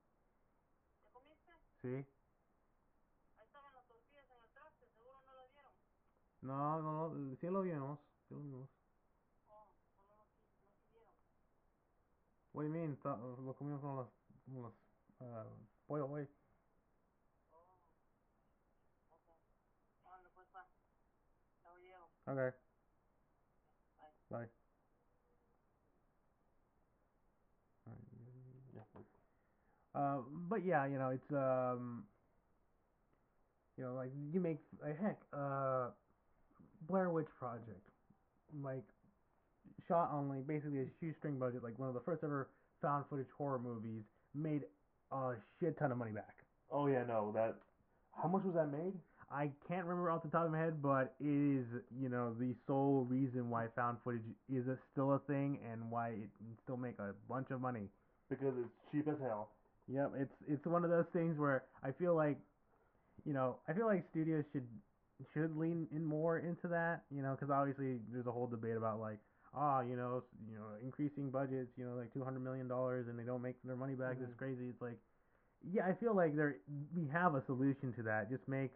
¿Ya 1.02 1.10
comiste? 1.10 1.52
Sí. 1.82 1.88
Ahí 1.88 3.44
estaban 3.44 3.74
las 3.74 3.86
tortillas 3.88 4.24
en 4.30 4.40
el 4.40 4.50
traste, 4.52 4.86
seguro 4.90 5.20
no 5.22 5.34
las. 5.34 5.50
No, 6.42 6.82
no, 6.82 7.08
no. 7.08 7.36
Sí 7.36 7.46
lo 7.48 7.62
vimos. 7.62 7.98
Sí 8.28 8.34
lo 8.34 8.40
vimos. 8.40 8.68
Oh, 9.48 9.66
pues 9.74 9.92
no, 9.96 10.14
no 10.16 10.24
quisieron. 10.28 11.12
What 12.52 12.62
do 12.62 12.68
you 12.68 12.72
mean? 12.72 12.98
Lo 13.02 13.54
comimos 13.56 13.80
con 13.80 13.96
los, 13.96 14.08
con 14.44 14.62
los 14.62 14.74
uh, 15.20 15.66
pollo, 15.86 16.06
güey. 16.06 16.28
Oh, 17.50 17.58
ok. 17.58 17.74
Pues 20.34 20.46
va. 20.54 20.68
Luego 21.64 21.78
llego. 21.78 22.08
Okay. 22.26 22.50
Bye. 24.28 24.38
Bye. 24.46 24.59
Uh, 29.94 30.18
but 30.48 30.64
yeah, 30.64 30.86
you 30.86 30.98
know, 30.98 31.10
it's 31.10 31.32
um, 31.32 32.04
you 33.76 33.84
know, 33.84 33.94
like 33.94 34.10
you 34.32 34.40
make 34.40 34.58
like, 34.82 35.00
heck, 35.00 35.20
uh, 35.32 35.88
Blair 36.88 37.10
Witch 37.10 37.28
Project, 37.38 37.80
like 38.62 38.84
shot 39.88 40.10
on 40.12 40.28
like 40.28 40.46
basically 40.46 40.80
a 40.80 40.86
shoestring 41.00 41.38
budget, 41.38 41.64
like 41.64 41.78
one 41.78 41.88
of 41.88 41.94
the 41.94 42.00
first 42.00 42.22
ever 42.22 42.48
found 42.82 43.04
footage 43.10 43.26
horror 43.36 43.58
movies, 43.58 44.02
made 44.34 44.62
a 45.12 45.32
shit 45.58 45.78
ton 45.78 45.92
of 45.92 45.98
money 45.98 46.12
back. 46.12 46.36
Oh 46.70 46.86
yeah, 46.86 47.04
no, 47.06 47.32
that. 47.34 47.56
How 48.20 48.28
much 48.28 48.44
was 48.44 48.54
that 48.54 48.70
made? 48.70 48.92
I 49.32 49.50
can't 49.68 49.86
remember 49.86 50.10
off 50.10 50.22
the 50.22 50.28
top 50.28 50.44
of 50.44 50.50
my 50.50 50.58
head, 50.58 50.82
but 50.82 51.14
it 51.20 51.26
is, 51.26 51.64
you 52.00 52.08
know, 52.08 52.34
the 52.38 52.52
sole 52.66 53.06
reason 53.08 53.48
why 53.48 53.66
found 53.76 53.98
footage 54.02 54.22
is 54.52 54.66
a, 54.66 54.76
still 54.92 55.14
a 55.14 55.20
thing 55.20 55.58
and 55.70 55.88
why 55.88 56.08
it 56.08 56.30
can 56.38 56.56
still 56.64 56.76
make 56.76 56.98
a 56.98 57.14
bunch 57.28 57.50
of 57.50 57.60
money. 57.60 57.88
Because 58.28 58.54
it's 58.58 58.74
cheap 58.90 59.06
as 59.06 59.20
hell. 59.22 59.50
Yep, 59.92 60.12
it's 60.18 60.34
it's 60.48 60.66
one 60.66 60.84
of 60.84 60.90
those 60.90 61.06
things 61.12 61.36
where 61.38 61.64
I 61.82 61.90
feel 61.90 62.14
like, 62.14 62.38
you 63.24 63.32
know, 63.32 63.56
I 63.68 63.72
feel 63.72 63.86
like 63.86 64.04
studios 64.10 64.44
should 64.52 64.66
should 65.34 65.56
lean 65.56 65.86
in 65.92 66.04
more 66.04 66.38
into 66.38 66.68
that, 66.68 67.02
you 67.10 67.22
know, 67.22 67.32
because 67.32 67.50
obviously 67.50 67.98
there's 68.12 68.26
a 68.26 68.32
whole 68.32 68.46
debate 68.46 68.76
about 68.76 69.00
like, 69.00 69.18
ah, 69.54 69.80
you 69.80 69.96
know, 69.96 70.22
you 70.48 70.54
know, 70.56 70.78
increasing 70.82 71.30
budgets, 71.30 71.70
you 71.76 71.84
know, 71.84 71.96
like 71.96 72.12
two 72.14 72.22
hundred 72.24 72.40
million 72.40 72.68
dollars 72.68 73.08
and 73.08 73.18
they 73.18 73.24
don't 73.24 73.42
make 73.42 73.56
their 73.64 73.76
money 73.76 73.94
back. 73.94 74.16
It's 74.20 74.32
Mhm. 74.32 74.38
crazy. 74.38 74.68
It's 74.68 74.80
like, 74.80 74.98
yeah, 75.62 75.86
I 75.86 75.92
feel 75.94 76.14
like 76.14 76.36
there 76.36 76.56
we 76.94 77.06
have 77.08 77.34
a 77.34 77.42
solution 77.46 77.92
to 77.94 78.02
that. 78.04 78.30
Just 78.30 78.46
make 78.46 78.70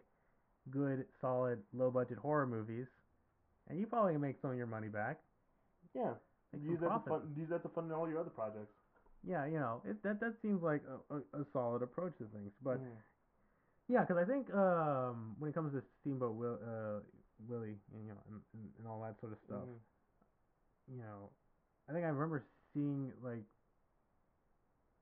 good, 0.69 1.05
solid, 1.21 1.63
low 1.73 1.91
budget 1.91 2.17
horror 2.17 2.45
movies, 2.45 2.87
and 3.69 3.79
you 3.79 3.87
probably 3.87 4.13
can 4.13 4.21
make 4.21 4.39
some 4.41 4.51
of 4.51 4.57
your 4.57 4.67
money 4.67 4.89
back. 4.89 5.21
Yeah. 5.93 6.13
Make 6.51 6.63
Use 6.63 6.79
that 6.81 7.03
to 7.05 7.09
fund. 7.09 7.37
Use 7.37 7.49
that 7.49 7.63
to 7.63 7.69
fund 7.69 7.91
all 7.91 8.07
your 8.09 8.19
other 8.19 8.29
projects. 8.29 8.73
Yeah, 9.27 9.45
you 9.47 9.59
know, 9.59 9.81
it, 9.89 10.01
that 10.03 10.19
that 10.19 10.35
seems 10.41 10.61
like 10.61 10.83
a, 10.85 11.15
a, 11.15 11.41
a 11.41 11.45
solid 11.51 11.81
approach 11.81 12.17
to 12.19 12.25
things, 12.25 12.51
but. 12.63 12.79
Mhm. 12.79 12.97
Yeah, 13.87 14.01
because 14.01 14.17
I 14.17 14.25
think 14.25 14.51
um, 14.51 15.35
when 15.37 15.51
it 15.51 15.53
comes 15.53 15.73
to 15.73 15.83
Steamboat 16.01 16.33
Will, 16.35 16.57
uh, 16.57 17.01
Willie 17.47 17.77
and 17.93 18.01
you 18.07 18.13
know 18.13 18.21
and, 18.29 18.41
and, 18.53 18.69
and 18.79 18.87
all 18.87 18.99
that 19.03 19.19
sort 19.19 19.31
of 19.33 19.37
stuff, 19.45 19.67
Mhm. 19.67 19.77
you 20.89 20.97
know, 20.97 21.29
I 21.89 21.93
think 21.93 22.03
I 22.03 22.09
remember 22.09 22.43
seeing 22.73 23.11
like 23.23 23.45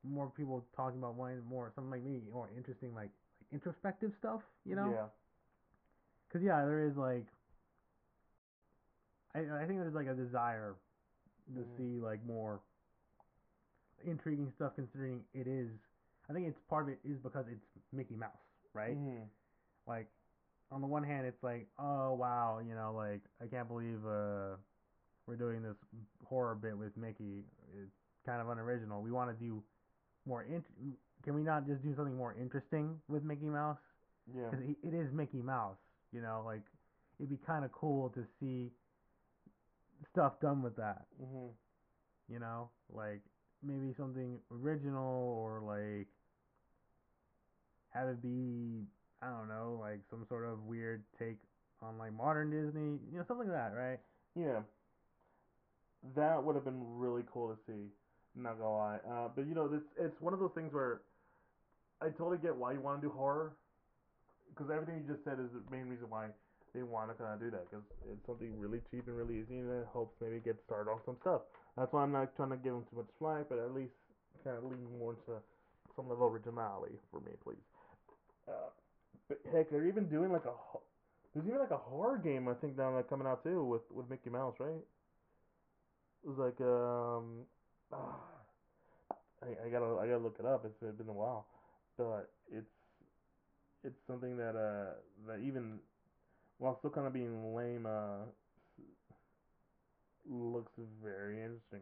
more 0.03 0.29
people 0.35 0.65
talking 0.75 0.99
about 0.99 1.15
wanting 1.15 1.41
more 1.47 1.71
something 1.75 1.91
like 1.91 2.03
me 2.03 2.19
more 2.31 2.49
interesting 2.57 2.93
like, 2.93 3.03
like 3.03 3.11
introspective 3.53 4.11
stuff, 4.19 4.41
you 4.65 4.75
know? 4.75 4.91
Yeah. 4.91 5.07
Cause 6.31 6.41
yeah, 6.43 6.65
there 6.65 6.83
is 6.83 6.97
like, 6.97 7.27
I 9.35 9.39
I 9.39 9.65
think 9.65 9.79
there's 9.79 9.93
like 9.93 10.07
a 10.07 10.13
desire 10.13 10.75
to 11.55 11.61
Mhm. 11.61 11.77
see 11.77 11.99
like 11.99 12.25
more 12.25 12.61
intriguing 14.05 14.51
stuff. 14.55 14.73
Considering 14.75 15.21
it 15.33 15.47
is, 15.47 15.69
I 16.29 16.33
think 16.33 16.47
it's 16.47 16.59
part 16.69 16.83
of 16.83 16.89
it 16.89 16.99
is 17.03 17.17
because 17.19 17.45
it's 17.51 17.65
Mickey 17.91 18.15
Mouse, 18.15 18.31
right? 18.73 18.97
Mhm. 18.97 19.27
like 19.85 20.07
on 20.71 20.79
the 20.81 20.87
one 20.87 21.03
hand 21.03 21.27
it's 21.27 21.43
like 21.43 21.67
oh 21.77 22.13
wow 22.13 22.59
you 22.65 22.73
know 22.73 22.93
like 22.95 23.19
i 23.41 23.45
can't 23.45 23.67
believe 23.67 23.99
uh 24.07 24.55
we're 25.27 25.35
doing 25.35 25.61
this 25.61 25.75
horror 26.25 26.55
bit 26.55 26.75
with 26.75 26.95
mickey 26.97 27.43
it's 27.77 27.91
kind 28.25 28.41
of 28.41 28.47
unoriginal 28.49 29.01
we 29.01 29.11
want 29.11 29.29
to 29.29 29.45
do 29.45 29.61
more 30.25 30.43
int- 30.43 30.65
can 31.21 31.35
we 31.35 31.43
not 31.43 31.67
just 31.67 31.83
do 31.83 31.93
something 31.95 32.15
more 32.15 32.33
interesting 32.39 32.97
with 33.09 33.23
mickey 33.23 33.49
mouse 33.49 33.77
Yeah. 34.33 34.49
because 34.49 34.65
it 34.81 34.93
is 34.93 35.11
mickey 35.11 35.41
mouse 35.41 35.77
you 36.13 36.21
know 36.21 36.41
like 36.45 36.63
it'd 37.19 37.29
be 37.29 37.37
kind 37.45 37.65
of 37.65 37.71
cool 37.73 38.09
to 38.11 38.23
see 38.39 38.71
stuff 40.11 40.39
done 40.39 40.61
with 40.61 40.75
that 40.77 41.05
Mhm. 41.21 41.53
you 42.29 42.39
know 42.39 42.69
like 42.89 43.21
maybe 43.65 43.93
something 43.97 44.37
original 44.51 45.37
or 45.39 45.61
like 45.61 46.07
have 47.93 48.07
it 48.07 48.21
be 48.21 48.83
i 49.21 49.27
don't 49.27 49.47
know 49.47 49.77
like 49.79 49.99
some 50.09 50.25
sort 50.27 50.45
of 50.45 50.63
weird 50.65 51.03
take 51.17 51.37
on 51.81 51.97
like 51.97 52.13
modern 52.13 52.49
disney 52.49 52.99
you 53.11 53.17
know 53.17 53.23
something 53.27 53.47
like 53.47 53.55
that 53.57 53.73
right 53.75 53.99
Yeah. 54.35 54.61
That 56.15 56.43
would 56.43 56.55
have 56.55 56.65
been 56.65 56.81
really 56.99 57.23
cool 57.31 57.47
to 57.55 57.57
see. 57.65 57.87
Not 58.35 58.57
gonna 58.59 58.75
lie. 58.75 58.99
Uh, 59.07 59.29
but 59.33 59.47
you 59.47 59.55
know, 59.55 59.69
it's 59.71 59.85
it's 59.97 60.19
one 60.21 60.33
of 60.33 60.39
those 60.39 60.51
things 60.53 60.73
where 60.73 61.01
I 62.01 62.09
totally 62.09 62.37
get 62.37 62.55
why 62.55 62.73
you 62.73 62.81
want 62.81 63.01
to 63.01 63.07
do 63.07 63.13
horror, 63.13 63.53
because 64.49 64.69
everything 64.69 64.95
you 64.99 65.07
just 65.13 65.23
said 65.23 65.39
is 65.39 65.47
the 65.53 65.63
main 65.71 65.87
reason 65.87 66.09
why 66.09 66.27
they 66.73 66.83
want 66.83 67.09
to 67.09 67.15
kind 67.15 67.33
of 67.33 67.39
do 67.39 67.51
that. 67.51 67.69
Because 67.69 67.85
it's 68.11 68.25
something 68.25 68.51
really 68.59 68.81
cheap 68.91 69.07
and 69.07 69.15
really 69.15 69.39
easy, 69.39 69.59
and 69.59 69.69
it 69.69 69.87
helps 69.93 70.19
maybe 70.19 70.39
get 70.43 70.57
started 70.65 70.89
on 70.91 70.99
some 71.05 71.15
stuff. 71.21 71.41
That's 71.77 71.91
why 71.91 72.03
I'm 72.03 72.11
not 72.11 72.35
trying 72.35 72.51
to 72.51 72.57
give 72.57 72.73
them 72.73 72.83
too 72.89 72.97
much 72.97 73.09
slack, 73.17 73.45
but 73.49 73.57
at 73.57 73.73
least 73.73 73.93
kind 74.43 74.57
of 74.57 74.63
lean 74.65 74.85
more 74.99 75.13
into 75.13 75.41
some 75.95 76.09
level 76.09 76.27
of 76.27 76.33
originality 76.33 76.95
for 77.11 77.19
me, 77.21 77.31
please. 77.43 77.63
Uh, 78.47 78.69
but 79.27 79.39
heck, 79.51 79.69
they're 79.69 79.87
even 79.87 80.07
doing 80.09 80.31
like 80.31 80.45
a 80.45 80.53
there's 81.33 81.47
even 81.47 81.59
like 81.59 81.71
a 81.71 81.77
horror 81.77 82.17
game 82.23 82.47
I 82.47 82.53
think 82.53 82.77
now 82.77 82.93
like 82.93 83.09
coming 83.09 83.27
out 83.27 83.43
too 83.43 83.63
with 83.63 83.81
with 83.91 84.09
Mickey 84.09 84.29
Mouse, 84.29 84.55
right? 84.59 84.83
It 86.23 86.29
was 86.29 86.37
like 86.37 86.59
um, 86.61 87.45
ah, 87.91 88.15
I 89.41 89.65
I 89.65 89.69
gotta 89.69 89.97
I 89.97 90.05
gotta 90.07 90.23
look 90.23 90.37
it 90.39 90.45
up. 90.45 90.65
It's 90.65 90.79
been 90.79 91.09
a 91.09 91.13
while, 91.13 91.47
but 91.97 92.29
it's 92.51 92.69
it's 93.83 93.99
something 94.07 94.37
that 94.37 94.55
uh 94.55 94.93
that 95.27 95.39
even 95.39 95.79
while 96.59 96.77
still 96.79 96.91
kind 96.91 97.07
of 97.07 97.13
being 97.13 97.55
lame 97.55 97.85
uh 97.85 98.25
looks 100.29 100.71
very 101.03 101.41
interesting. 101.41 101.81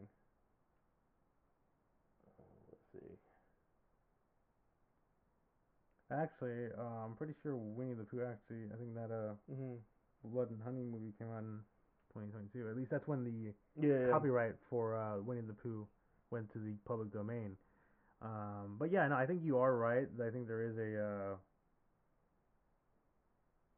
Uh, 2.39 2.43
let's 2.71 2.83
see. 2.93 3.17
actually 6.11 6.67
uh, 6.77 7.05
i'm 7.05 7.15
pretty 7.15 7.33
sure 7.41 7.55
winnie 7.55 7.93
the 7.93 8.03
pooh 8.03 8.21
actually 8.21 8.65
i 8.73 8.77
think 8.77 8.93
that 8.93 9.11
uh 9.11 9.33
Mhm. 9.49 9.77
blood 10.25 10.49
and 10.51 10.61
honey 10.61 10.83
movie 10.83 11.13
came 11.17 11.31
out 11.31 11.39
in 11.43 11.63
2022 12.11 12.67
at 12.69 12.75
least 12.75 12.91
that's 12.91 13.07
when 13.07 13.23
the 13.23 13.53
Yeah. 13.79 13.87
yeah. 14.07 14.11
copyright 14.11 14.55
for 14.69 14.95
uh, 14.95 15.19
Winnie 15.19 15.41
the 15.47 15.53
Pooh 15.53 15.87
went 16.29 16.51
to 16.51 16.59
the 16.59 16.75
public 16.85 17.11
domain. 17.13 17.55
Um, 18.21 18.75
but 18.77 18.91
yeah, 18.91 19.07
no, 19.07 19.15
I 19.15 19.25
think 19.25 19.41
you 19.43 19.57
are 19.57 19.73
right. 19.75 20.07
I 20.21 20.29
think 20.29 20.47
there 20.47 20.61
is 20.61 20.77
a 20.77 21.01
uh, 21.01 21.35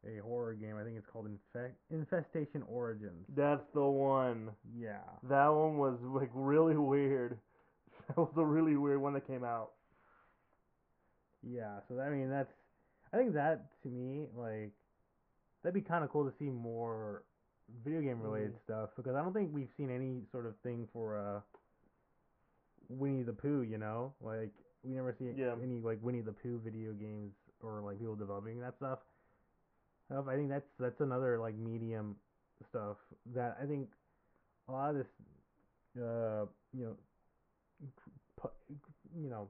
a 0.06 0.22
horror 0.22 0.54
game. 0.54 0.76
I 0.80 0.84
think 0.84 0.98
it's 0.98 1.08
called 1.12 1.28
Infect 1.28 1.76
Infestation 1.92 2.64
Origins. 2.68 3.26
That's 3.36 3.64
the 3.74 3.84
one. 3.86 4.50
Yeah. 4.78 4.98
That 5.30 5.48
one 5.48 5.78
was 5.78 5.98
like 6.02 6.30
really 6.34 6.76
weird. 6.78 7.38
That 8.10 8.18
was 8.18 8.34
a 8.36 8.44
really 8.46 8.76
weird 8.76 9.00
one 9.02 9.14
that 9.14 9.26
came 9.26 9.46
out. 9.46 9.70
Yeah. 11.42 11.80
So 11.88 12.00
I 12.00 12.10
mean, 12.10 12.30
that's 12.30 12.52
I 13.14 13.18
think 13.18 13.34
that 13.34 13.66
to 13.84 13.88
me 13.90 14.26
like 14.36 14.72
that'd 15.64 15.74
be 15.74 15.82
kind 15.88 16.04
of 16.04 16.10
cool 16.10 16.26
to 16.30 16.34
see 16.38 16.50
more 16.50 17.24
video 17.86 18.02
game 18.02 18.22
related 18.22 18.56
Mhm. 18.56 18.64
stuff 18.64 18.90
because 18.98 19.16
I 19.16 19.22
don't 19.22 19.34
think 19.34 19.54
we've 19.54 19.72
seen 19.78 19.90
any 19.90 20.24
sort 20.32 20.46
of 20.46 20.58
thing 20.64 20.88
for 20.92 21.18
uh 21.18 21.42
Winnie 22.90 23.24
the 23.24 23.34
Pooh. 23.34 23.62
You 23.62 23.78
know, 23.78 24.14
like 24.22 24.52
we 24.84 24.94
never 24.96 25.14
see 25.14 25.32
Yeah. 25.32 25.56
any 25.62 25.80
like 25.80 26.00
Winnie 26.02 26.22
the 26.22 26.34
Pooh 26.34 26.60
video 26.60 26.92
games 26.94 27.34
or 27.62 27.80
like 27.82 28.00
people 28.00 28.16
developing 28.16 28.60
that 28.60 28.76
stuff. 28.76 29.00
Stuff, 30.08 30.26
I 30.28 30.36
think 30.36 30.50
that's 30.50 30.68
that's 30.80 31.00
another 31.02 31.40
like 31.40 31.56
medium 31.56 32.16
stuff 32.70 32.98
that 33.36 33.58
I 33.62 33.66
think 33.66 33.90
a 34.70 34.72
lot 34.72 34.90
of 34.92 34.96
this 34.98 35.08
uh 35.98 36.46
you 36.74 36.86
know 36.86 36.96
pu- 38.42 38.50
you 39.22 39.30
know 39.30 39.48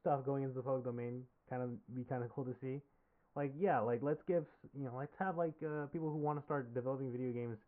stuff 0.00 0.24
going 0.24 0.42
into 0.42 0.54
the 0.54 0.62
public 0.62 0.84
domain 0.84 1.22
kind 1.50 1.62
of 1.62 1.70
be 1.94 2.04
kind 2.04 2.22
of 2.22 2.30
cool 2.30 2.44
to 2.44 2.54
see. 2.60 2.80
Like 3.34 3.52
yeah, 3.58 3.80
like 3.80 4.00
let's 4.02 4.22
give 4.26 4.44
you 4.76 4.84
know 4.84 4.92
let's 4.96 5.14
have 5.18 5.36
like 5.36 5.54
uh, 5.64 5.86
people 5.86 6.10
who 6.10 6.16
want 6.18 6.38
to 6.38 6.44
start 6.44 6.72
developing 6.74 7.10
video 7.12 7.32
games 7.32 7.58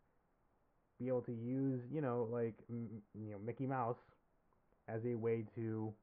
be 0.99 1.07
able 1.07 1.21
to 1.21 1.31
use 1.31 1.81
you 1.91 2.01
know 2.01 2.27
like 2.31 2.55
m- 2.69 3.01
you 3.15 3.31
know 3.31 3.37
Mickey 3.45 3.65
Mouse 3.65 3.97
as 4.87 5.01
a 5.05 5.15
way 5.15 5.45
to 5.55 5.93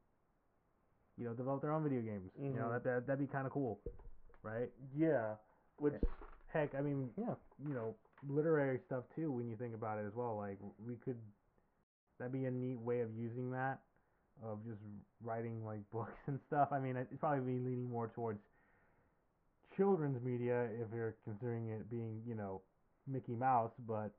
you 1.18 1.24
know 1.24 1.32
develop 1.32 1.62
their 1.62 1.72
own 1.72 1.82
video 1.82 2.00
games. 2.00 2.30
You 2.38 2.50
know 2.50 2.66
Mhm. 2.66 2.72
that, 2.72 2.84
that 2.84 3.06
that'd 3.06 3.18
be 3.20 3.26
kind 3.32 3.46
of 3.46 3.52
cool, 3.52 3.80
right? 4.42 4.70
Yeah. 4.96 5.34
Which 5.78 5.94
Heck, 6.52 6.74
I 6.74 6.80
mean, 6.80 7.10
yeah. 7.18 7.34
you 7.66 7.74
know, 7.74 7.94
literary 8.28 8.80
stuff 8.86 9.04
too. 9.14 9.30
When 9.30 9.48
you 9.48 9.56
think 9.56 9.74
about 9.74 9.98
it 9.98 10.06
as 10.06 10.14
well, 10.14 10.36
like 10.36 10.58
we 10.86 10.94
could 11.04 11.18
that'd 12.18 12.32
be 12.32 12.46
a 12.46 12.50
neat 12.50 12.80
way 12.80 13.00
of 13.00 13.08
using 13.14 13.50
that, 13.50 13.80
of 14.42 14.64
just 14.64 14.80
writing 15.22 15.64
like 15.64 15.80
books 15.92 16.18
and 16.26 16.38
stuff. 16.46 16.68
I 16.72 16.78
mean, 16.78 16.96
it'd 16.96 17.20
probably 17.20 17.52
be 17.52 17.58
leaning 17.58 17.90
more 17.90 18.10
towards 18.14 18.38
children's 19.76 20.22
media 20.22 20.68
if 20.80 20.88
you're 20.94 21.14
considering 21.24 21.68
it 21.68 21.90
being, 21.90 22.22
you 22.26 22.34
know, 22.34 22.62
Mickey 23.06 23.34
Mouse, 23.34 23.72
but 23.86 24.10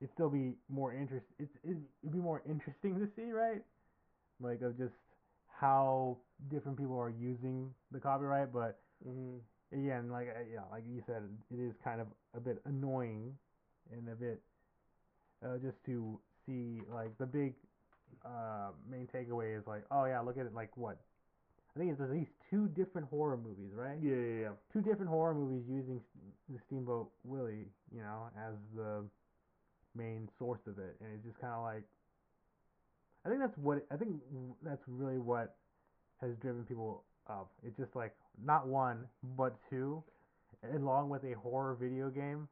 it'd 0.00 0.14
still 0.14 0.30
be 0.30 0.52
more 0.68 0.94
interest. 0.94 1.26
It's 1.38 1.50
it'd 1.64 2.12
be 2.12 2.18
more 2.18 2.42
interesting 2.48 3.00
to 3.00 3.08
see, 3.16 3.32
right? 3.32 3.62
Like 4.40 4.62
of 4.62 4.78
just 4.78 4.94
how 5.60 6.18
different 6.50 6.78
people 6.78 6.98
are 6.98 7.10
using 7.10 7.70
the 7.90 7.98
copyright, 7.98 8.52
but 8.52 8.78
mm-hmm. 9.06 9.38
Hmm 9.74 9.80
again, 9.80 10.10
like 10.10 10.28
uh, 10.28 10.40
yeah, 10.52 10.60
like 10.70 10.84
you 10.88 11.02
said, 11.06 11.22
it 11.50 11.60
is 11.60 11.74
kind 11.82 12.00
of 12.00 12.06
a 12.36 12.40
bit 12.40 12.60
annoying 12.66 13.32
and 13.92 14.08
a 14.08 14.14
bit 14.14 14.40
uh, 15.44 15.58
just 15.58 15.76
to 15.86 16.18
see 16.46 16.80
like 16.92 17.16
the 17.18 17.26
big 17.26 17.54
uh, 18.24 18.70
main 18.90 19.08
takeaway 19.14 19.58
is 19.58 19.66
like, 19.66 19.84
oh 19.90 20.04
yeah, 20.04 20.20
look 20.20 20.38
at 20.38 20.46
it, 20.46 20.54
like 20.54 20.76
what? 20.76 20.98
I 21.74 21.78
think 21.78 21.90
it's 21.92 22.00
at 22.00 22.10
least 22.10 22.30
two 22.50 22.68
different 22.68 23.08
horror 23.08 23.36
movies, 23.36 23.72
right? 23.74 23.98
Yeah, 24.00 24.14
yeah, 24.14 24.40
yeah. 24.42 24.48
Two 24.72 24.80
different 24.80 25.08
horror 25.08 25.34
movies 25.34 25.64
using 25.68 26.00
the 26.48 26.58
Steamboat 26.66 27.10
Willie, 27.24 27.66
you 27.92 28.00
know, 28.00 28.30
as 28.38 28.54
the 28.76 29.04
main 29.96 30.28
source 30.38 30.60
of 30.66 30.78
it, 30.78 30.96
and 31.00 31.10
it's 31.14 31.24
just 31.24 31.40
kind 31.40 31.52
of 31.52 31.62
like, 31.62 31.82
I 33.26 33.28
think 33.28 33.40
that's 33.40 33.58
what 33.58 33.84
I 33.90 33.96
think 33.96 34.20
that's 34.62 34.82
really 34.86 35.18
what 35.18 35.56
has 36.20 36.36
driven 36.40 36.64
people 36.64 37.02
up. 37.28 37.50
It's 37.66 37.76
just 37.76 37.94
like 37.94 38.14
not 38.44 38.66
one 38.66 39.06
but 39.36 39.54
two, 39.70 40.02
along 40.74 41.10
with 41.10 41.22
a 41.24 41.34
horror 41.34 41.76
video 41.80 42.10
game 42.10 42.48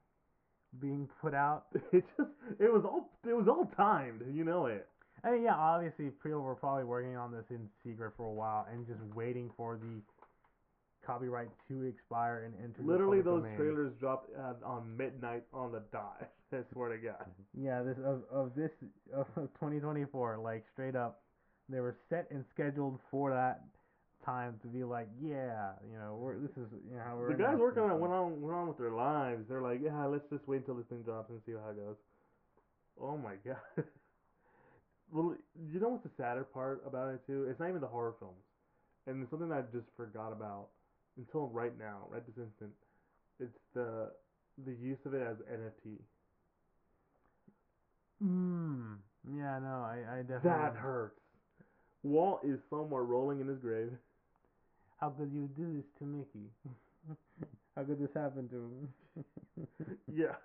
being 0.81 1.09
put 1.21 1.35
out. 1.35 1.67
It 1.93 2.05
just 2.17 2.31
it 2.59 2.73
was 2.73 2.85
all 2.85 3.11
it 3.29 3.37
was 3.37 3.47
all 3.49 3.71
timed, 3.76 4.23
you 4.33 4.45
know 4.45 4.67
it. 4.67 4.87
I 5.25 5.31
mean, 5.31 5.43
yeah, 5.45 5.55
obviously 5.55 6.11
people 6.23 6.41
were 6.41 6.55
probably 6.55 6.85
working 6.85 7.17
on 7.17 7.31
this 7.31 7.45
in 7.50 7.69
secret 7.85 8.12
for 8.17 8.25
a 8.25 8.33
while 8.33 8.67
and 8.73 8.87
just 8.87 9.00
waiting 9.14 9.50
for 9.57 9.76
the 9.76 10.00
copyright 11.07 11.49
to 11.69 11.83
expire 11.83 12.45
and 12.45 12.55
enter. 12.62 12.83
Literally, 12.83 13.21
those 13.21 13.43
domain. 13.43 13.57
trailers 13.57 13.93
dropped 14.00 14.31
at, 14.35 14.57
on 14.64 14.97
midnight 14.97 15.45
on 15.52 15.73
the 15.73 15.83
dot. 15.93 16.31
I 16.52 16.59
swear 16.73 16.91
to 16.91 16.99
God. 16.99 17.26
Yeah, 17.61 17.83
this 17.83 17.99
of 18.05 18.23
of 18.31 18.52
this 18.57 18.71
of 19.14 19.26
2024, 19.35 20.38
like 20.43 20.64
straight 20.73 20.97
up, 20.97 21.21
they 21.69 21.81
were 21.81 21.97
set 22.09 22.26
and 22.31 22.45
scheduled 22.55 22.99
for 23.11 23.31
that 23.31 23.62
time 24.25 24.59
to 24.62 24.69
be 24.69 24.85
like, 24.85 25.09
yeah, 25.21 25.73
you 25.91 25.99
know, 25.99 26.17
we're 26.19 26.38
this 26.38 26.50
is 26.57 26.69
you 26.88 26.97
know 26.97 27.02
how 27.05 27.17
we're 27.17 27.33
The 27.33 27.43
guys 27.43 27.57
working 27.59 27.83
on 27.83 27.91
it 27.91 27.99
went 27.99 28.12
on 28.12 28.41
went 28.41 28.57
on 28.57 28.69
with 28.69 28.79
their 28.79 28.91
lives. 28.91 29.45
They're 29.49 29.62
like, 29.62 29.81
yeah, 29.83 30.05
let's 30.07 30.25
just 30.31 30.47
wait 30.49 30.59
until 30.59 30.76
this 30.76 30.87
thing 30.87 31.02
drops 31.02 31.31
and 31.31 31.41
see 31.47 31.52
how 31.52 31.71
it 31.71 31.76
goes. 31.76 31.97
Oh 33.00 33.17
my 33.17 33.35
God. 33.47 33.85
well, 35.12 35.35
you 35.73 35.81
know 35.81 35.88
what's 35.88 36.05
the 36.05 36.11
sadder 36.17 36.45
part 36.45 36.83
about 36.87 37.14
it 37.14 37.21
too? 37.26 37.47
It's 37.49 37.59
not 37.61 37.69
even 37.69 37.81
the 37.81 37.87
horror 37.87 38.14
films, 38.19 38.43
and 39.07 39.23
it's 39.23 39.31
something 39.31 39.52
I 39.52 39.62
just 39.73 39.88
forgot 39.97 40.33
about 40.33 40.69
until 41.17 41.49
right 41.49 41.76
now, 41.79 42.07
right 42.11 42.23
this 42.26 42.37
instant. 42.38 42.73
It's 43.41 43.59
the 43.75 44.11
the 44.64 44.73
use 44.73 44.99
of 45.07 45.14
it 45.14 45.23
as 45.23 45.37
NFT. 45.50 45.99
Mm, 48.23 48.99
yeah, 49.37 49.59
no, 49.59 49.83
I 49.83 50.05
I 50.11 50.23
definitely. 50.23 50.50
That 50.50 50.76
hurts. 50.76 51.19
Walt 52.05 52.41
is 52.45 52.59
somewhere 52.69 53.02
rolling 53.02 53.41
in 53.41 53.49
his 53.49 53.59
grave. 53.59 53.93
How 55.02 55.11
could 55.11 55.32
you 55.32 55.50
do 55.56 55.75
this 55.76 55.87
to 55.99 56.04
Mickey? 56.06 56.50
how 57.76 57.85
could 57.85 58.00
this 58.00 58.14
happen 58.14 58.49
to 58.50 58.56
him? 58.56 59.97
yeah, 60.14 60.37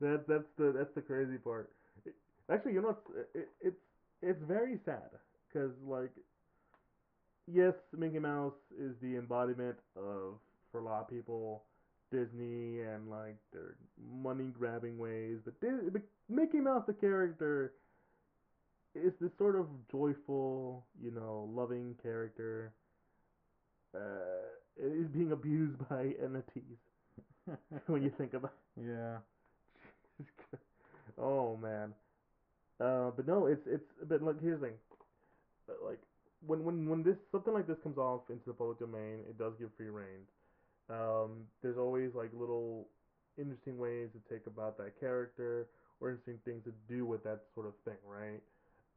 that 0.00 0.26
that's 0.28 0.50
the 0.58 0.72
that's 0.76 0.94
the 0.94 1.02
crazy 1.02 1.38
part. 1.38 1.70
It- 2.04 2.16
actually, 2.50 2.74
you 2.74 2.82
know, 2.82 2.88
what's, 2.88 3.06
it, 3.34 3.48
it's 3.62 3.82
it's 4.22 4.42
very 4.44 4.78
sad 4.84 5.10
because 5.48 5.72
like, 5.86 6.12
yes, 7.46 7.74
Mickey 7.96 8.18
Mouse 8.18 8.54
is 8.78 8.94
the 9.02 9.16
embodiment 9.16 9.76
of 9.96 10.38
for 10.72 10.80
a 10.80 10.84
lot 10.84 11.02
of 11.02 11.08
people 11.10 11.64
Disney 12.12 12.80
and 12.82 13.10
like 13.10 13.38
their 13.52 13.76
money 14.22 14.52
grabbing 14.58 14.98
ways, 14.98 15.38
but, 15.44 15.54
but 15.92 16.02
Mickey 16.28 16.60
Mouse 16.60 16.84
the 16.86 16.94
character 16.94 17.74
is 18.94 19.12
this 19.20 19.30
sort 19.38 19.56
of 19.56 19.66
joyful, 19.90 20.86
you 21.00 21.10
know, 21.10 21.48
loving 21.54 21.94
character. 22.02 22.72
Uh, 23.94 24.46
is 24.78 25.08
being 25.08 25.32
abused 25.32 25.76
by 25.88 26.14
entities. 26.22 26.78
when 27.86 28.02
you 28.02 28.12
think 28.16 28.34
about 28.34 28.52
yeah. 28.76 29.16
oh 31.18 31.56
man. 31.56 31.92
Uh, 32.80 33.10
but 33.16 33.26
no, 33.26 33.46
it's 33.46 33.66
it's 33.66 33.84
but 34.08 34.22
like 34.22 34.40
here's 34.40 34.60
the 34.60 34.68
thing. 34.68 34.76
Like 35.84 36.00
when 36.46 36.64
when 36.64 36.88
when 36.88 37.02
this 37.02 37.16
something 37.32 37.52
like 37.52 37.66
this 37.66 37.78
comes 37.82 37.98
off 37.98 38.22
into 38.30 38.44
the 38.46 38.52
public 38.52 38.78
domain, 38.78 39.20
it 39.28 39.38
does 39.38 39.54
give 39.58 39.70
free 39.76 39.90
reign. 39.90 40.24
Um, 40.88 41.46
there's 41.62 41.78
always 41.78 42.10
like 42.14 42.30
little 42.32 42.86
interesting 43.38 43.78
ways 43.78 44.08
to 44.12 44.34
take 44.34 44.46
about 44.46 44.76
that 44.78 44.98
character 44.98 45.66
or 46.00 46.10
interesting 46.10 46.38
things 46.44 46.64
to 46.64 46.72
do 46.92 47.04
with 47.04 47.22
that 47.24 47.42
sort 47.54 47.66
of 47.66 47.74
thing, 47.84 48.00
right? 48.06 48.40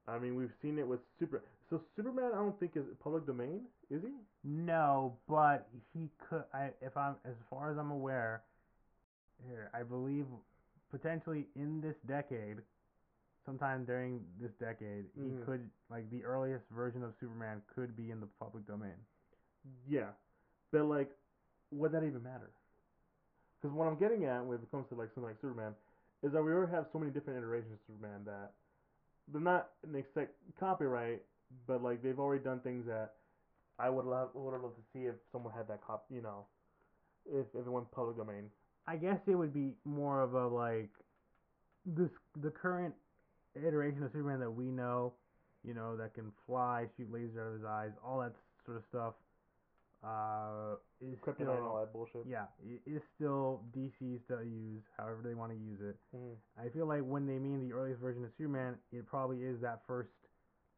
I 0.07 0.19
mean, 0.19 0.35
we've 0.35 0.53
seen 0.61 0.79
it 0.79 0.87
with 0.87 0.99
Super. 1.19 1.43
So 1.73 1.81
Superman, 1.95 2.29
I 2.35 2.37
don't 2.37 2.59
think 2.59 2.73
is 2.75 2.83
public 3.03 3.25
domain, 3.25 3.61
is 3.89 4.03
he? 4.03 4.11
No, 4.43 5.17
but 5.27 5.67
he 5.91 6.07
could. 6.29 6.43
I 6.53 6.69
if 6.83 6.95
I'm 6.95 7.15
as 7.25 7.33
far 7.49 7.71
as 7.71 7.79
I'm 7.79 7.89
aware, 7.89 8.43
here 9.47 9.71
I 9.73 9.81
believe 9.81 10.25
potentially 10.91 11.47
in 11.55 11.81
this 11.81 11.95
decade, 12.07 12.57
sometime 13.43 13.85
during 13.85 14.19
this 14.39 14.51
decade, 14.59 15.05
he 15.15 15.21
mm-hmm. 15.21 15.45
could 15.45 15.67
like 15.89 16.07
the 16.11 16.23
earliest 16.23 16.63
version 16.69 17.01
of 17.01 17.13
Superman 17.19 17.59
could 17.73 17.97
be 17.97 18.11
in 18.11 18.19
the 18.19 18.27
public 18.39 18.67
domain. 18.67 18.99
Yeah, 19.89 20.13
but 20.71 20.85
like, 20.85 21.09
would 21.71 21.91
that 21.93 22.03
even 22.03 22.21
matter? 22.21 22.51
Because 23.59 23.75
what 23.75 23.87
I'm 23.87 23.97
getting 23.97 24.25
at 24.25 24.45
when 24.45 24.59
it 24.59 24.69
comes 24.69 24.85
to 24.89 24.95
like 24.95 25.09
something 25.15 25.29
like 25.29 25.41
Superman 25.41 25.73
is 26.21 26.33
that 26.33 26.43
we 26.43 26.51
already 26.51 26.71
have 26.71 26.85
so 26.93 26.99
many 26.99 27.09
different 27.09 27.39
iterations 27.39 27.73
of 27.73 27.79
Superman 27.87 28.21
that 28.25 28.51
they're 29.31 29.41
not 29.41 29.69
an 29.87 29.95
exact 29.95 30.33
copyright, 30.59 31.23
but 31.67 31.83
like 31.83 32.01
they've 32.03 32.19
already 32.19 32.43
done 32.43 32.59
things 32.59 32.85
that 32.87 33.13
I 33.79 33.89
would 33.89 34.05
love 34.05 34.29
would 34.33 34.51
love 34.51 34.75
to 34.75 34.81
see 34.93 35.05
if 35.05 35.15
someone 35.31 35.53
had 35.55 35.67
that 35.67 35.81
cop, 35.85 36.05
you 36.09 36.21
know, 36.21 36.45
if 37.25 37.47
if 37.53 37.65
it 37.65 37.69
went 37.69 37.89
public 37.91 38.17
domain. 38.17 38.49
I 38.87 38.97
guess 38.97 39.19
it 39.27 39.35
would 39.35 39.53
be 39.53 39.73
more 39.85 40.21
of 40.21 40.33
a 40.33 40.47
like 40.47 40.89
this 41.85 42.09
the 42.41 42.49
current 42.51 42.93
iteration 43.55 44.03
of 44.03 44.11
Superman 44.11 44.39
that 44.39 44.51
we 44.51 44.65
know, 44.65 45.13
you 45.63 45.73
know, 45.73 45.95
that 45.97 46.13
can 46.13 46.31
fly, 46.45 46.87
shoot 46.97 47.11
lasers 47.11 47.37
out 47.39 47.47
of 47.47 47.53
his 47.53 47.65
eyes, 47.65 47.91
all 48.03 48.19
that 48.19 48.33
sort 48.65 48.77
of 48.77 48.83
stuff. 48.89 49.13
Uh, 50.03 50.75
is 50.99 51.17
Kryptonite 51.19 51.35
still, 51.35 51.51
and 51.53 51.63
all 51.63 51.79
that 51.79 51.93
bullshit. 51.93 52.25
yeah, 52.27 52.43
it 52.61 52.81
is 52.85 53.01
still 53.15 53.61
DC's 53.71 54.19
to 54.27 54.43
use 54.43 54.83
however 54.97 55.21
they 55.23 55.33
want 55.33 55.49
to 55.53 55.57
use 55.57 55.79
it. 55.79 55.95
Mhm. 56.13 56.35
I 56.59 56.67
feel 56.67 56.85
like 56.87 57.03
when 57.03 57.25
they 57.25 57.39
mean 57.39 57.61
the 57.61 57.71
earliest 57.71 58.01
version 58.01 58.25
of 58.25 58.31
Superman, 58.37 58.77
it 58.91 59.05
probably 59.05 59.45
is 59.45 59.61
that 59.61 59.87
first, 59.87 60.11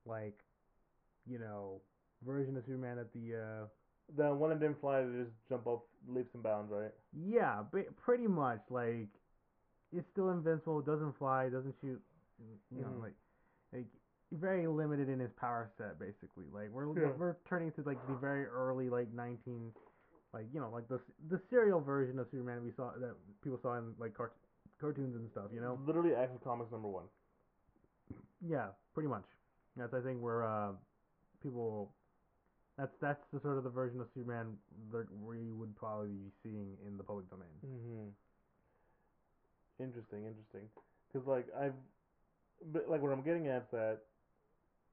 like, 0.05 0.44
you 1.27 1.39
know, 1.39 1.81
version 2.25 2.55
of 2.57 2.63
Superman 2.65 2.97
that 2.97 3.11
the 3.13 3.35
uh, 3.35 3.65
The 4.15 4.33
one 4.33 4.49
that 4.51 4.59
didn't 4.59 4.79
fly, 4.79 5.01
they 5.03 5.23
just 5.23 5.31
jump 5.49 5.65
off 5.67 5.81
leaps 6.07 6.33
and 6.33 6.43
bounds, 6.43 6.71
right? 6.71 6.91
Yeah, 7.13 7.63
ba- 7.71 7.91
pretty 8.03 8.27
much. 8.27 8.61
Like, 8.69 9.09
it's 9.95 10.07
still 10.11 10.29
invincible. 10.31 10.81
Doesn't 10.81 11.17
fly. 11.17 11.49
Doesn't 11.49 11.73
shoot. 11.81 12.01
You 12.71 12.81
know, 12.81 12.89
Mhm. 12.89 13.01
like, 13.01 13.13
like 13.73 13.87
very 14.31 14.67
limited 14.67 15.07
in 15.09 15.19
his 15.19 15.31
power 15.33 15.69
set. 15.77 15.97
Basically, 15.99 16.45
like 16.51 16.69
we're 16.71 16.87
Yeah. 16.99 17.11
we're 17.13 17.35
turning 17.47 17.71
to 17.73 17.81
like 17.83 18.05
the 18.07 18.15
very 18.15 18.45
early 18.45 18.89
like 18.89 19.11
19, 19.13 19.73
like 20.33 20.45
you 20.53 20.59
know, 20.59 20.69
like 20.69 20.87
the 20.87 20.99
the 21.29 21.39
serial 21.49 21.79
version 21.79 22.19
of 22.19 22.27
Superman 22.29 22.63
we 22.63 22.71
saw 22.71 22.91
that 22.97 23.15
people 23.41 23.57
saw 23.61 23.77
in 23.77 23.95
like 23.97 24.13
cart- 24.13 24.35
cartoons 24.79 25.15
and 25.15 25.29
stuff. 25.31 25.51
You 25.53 25.61
know. 25.61 25.79
Literally, 25.85 26.13
Action 26.13 26.37
Comics 26.43 26.71
number 26.71 26.89
one. 26.89 27.05
Yeah, 28.41 28.67
pretty 28.93 29.07
much. 29.09 29.25
That's 29.77 29.93
I 29.93 30.01
think 30.01 30.21
where 30.21 30.43
uh, 30.43 30.73
people. 31.45 31.91
That's 32.77 32.91
that's 32.99 33.23
the 33.31 33.39
sort 33.39 33.57
of 33.57 33.63
the 33.63 33.69
version 33.69 34.01
of 34.01 34.07
Superman 34.13 34.57
that 34.91 35.07
we 35.23 35.53
would 35.53 35.75
probably 35.77 36.09
be 36.09 36.31
seeing 36.43 36.75
in 36.85 36.97
the 36.97 37.03
public 37.03 37.29
domain. 37.29 37.55
Mm-hmm. 37.63 38.09
Interesting, 39.83 40.25
interesting. 40.25 40.67
Because 41.07 41.27
like 41.27 41.47
I've, 41.55 41.77
but 42.73 42.89
like 42.89 43.01
what 43.01 43.13
I'm 43.13 43.23
getting 43.23 43.47
at 43.47 43.61
is 43.61 43.71
that 43.71 43.99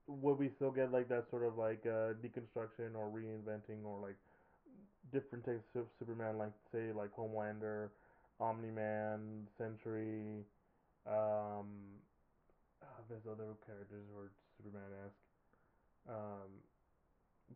would 0.07 0.39
we 0.39 0.49
still 0.55 0.71
get 0.71 0.91
like 0.91 1.09
that 1.09 1.25
sort 1.29 1.43
of 1.43 1.57
like 1.57 1.83
uh, 1.85 2.15
deconstruction 2.23 2.95
or 2.95 3.11
reinventing 3.11 3.83
or 3.83 3.99
like 3.99 4.15
different 5.11 5.43
takes 5.45 5.63
of 5.75 5.85
Superman, 5.99 6.37
like 6.37 6.51
say 6.71 6.91
like 6.95 7.09
Homelander, 7.15 7.89
Omni 8.39 8.71
Man, 8.71 9.47
Sentry, 9.57 10.43
um, 11.07 11.67
ah, 12.81 12.99
there's 13.09 13.27
other 13.27 13.55
characters 13.65 14.03
who 14.11 14.19
are 14.19 14.31
Superman 14.57 14.87
esque. 15.05 15.32
Um, 16.09 16.49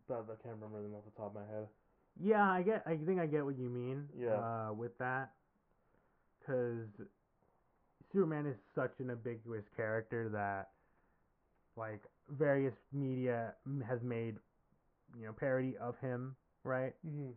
but 0.08 0.24
I 0.24 0.42
can't 0.42 0.54
remember 0.54 0.82
them 0.82 0.94
off 0.94 1.04
the 1.04 1.20
top 1.20 1.34
of 1.34 1.34
my 1.34 1.46
head. 1.54 1.66
Yeah, 2.20 2.50
I 2.50 2.62
get. 2.62 2.82
I 2.86 2.96
think 2.96 3.20
I 3.20 3.26
get 3.26 3.44
what 3.44 3.58
you 3.58 3.68
mean. 3.68 4.08
Yeah. 4.18 4.34
Uh, 4.34 4.72
with 4.72 4.96
that, 4.98 5.32
because 6.40 6.88
Superman 8.12 8.46
is 8.46 8.56
such 8.74 8.92
an 8.98 9.10
ambiguous 9.10 9.64
character 9.76 10.28
that 10.30 10.70
like 11.76 12.02
various 12.30 12.74
media 12.92 13.54
has 13.88 14.02
made 14.02 14.34
you 15.18 15.26
know 15.26 15.32
parody 15.32 15.76
of 15.80 15.94
him, 16.00 16.34
right? 16.64 16.94
Mm-hmm. 17.06 17.30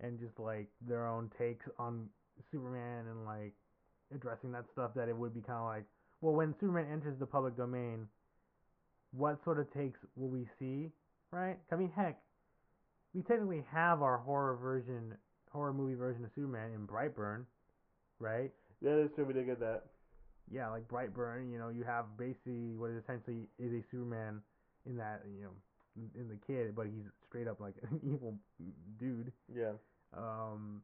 And 0.00 0.18
just 0.18 0.38
like 0.38 0.66
their 0.88 1.06
own 1.06 1.30
takes 1.38 1.66
on 1.78 2.08
Superman 2.50 3.06
and 3.08 3.24
like 3.24 3.52
addressing 4.14 4.50
that 4.52 4.64
stuff 4.72 4.92
that 4.96 5.08
it 5.08 5.16
would 5.16 5.34
be 5.34 5.40
kind 5.40 5.58
of 5.58 5.66
like, 5.66 5.84
well, 6.20 6.34
when 6.34 6.54
Superman 6.58 6.86
enters 6.90 7.18
the 7.18 7.26
public 7.26 7.56
domain, 7.56 8.08
what 9.12 9.42
sort 9.44 9.58
of 9.58 9.72
takes 9.72 9.98
will 10.16 10.28
we 10.28 10.46
see, 10.58 10.90
right? 11.32 11.58
I 11.72 11.76
mean, 11.76 11.90
heck, 11.94 12.20
we 13.14 13.22
technically 13.22 13.64
have 13.72 14.02
our 14.02 14.18
horror 14.18 14.56
version, 14.56 15.14
horror 15.52 15.72
movie 15.72 15.94
version 15.94 16.24
of 16.24 16.30
Superman 16.34 16.72
in 16.74 16.86
Brightburn, 16.86 17.44
right? 18.18 18.50
Yeah, 18.80 18.96
that's 18.96 19.14
true. 19.14 19.24
We 19.24 19.34
did 19.34 19.46
get 19.46 19.60
that. 19.60 19.84
yeah, 20.50 20.68
like 20.70 20.88
Brightburn, 20.88 21.50
you 21.52 21.58
know, 21.58 21.68
you 21.68 21.84
have 21.84 22.06
basically 22.18 22.74
what 22.76 22.90
essentially 22.90 23.46
is 23.58 23.72
a 23.72 23.82
Superman 23.90 24.40
in 24.86 24.96
that, 24.96 25.22
you 25.36 25.42
know, 25.44 25.50
in- 25.96 26.20
in 26.20 26.28
the 26.28 26.36
kid, 26.46 26.74
but 26.74 26.86
he's 26.86 27.04
straight 27.28 27.46
up 27.48 27.60
like 27.60 27.74
an 27.90 28.00
evil 28.04 28.36
dude. 28.98 29.32
Yeah. 29.54 29.72
Um, 30.16 30.82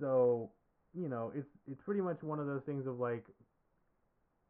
so 0.00 0.50
you 0.94 1.08
know, 1.08 1.32
it's 1.34 1.48
it's 1.70 1.80
pretty 1.82 2.00
much 2.00 2.22
one 2.22 2.38
of 2.40 2.46
those 2.46 2.62
things 2.66 2.86
of 2.86 2.98
like, 3.00 3.24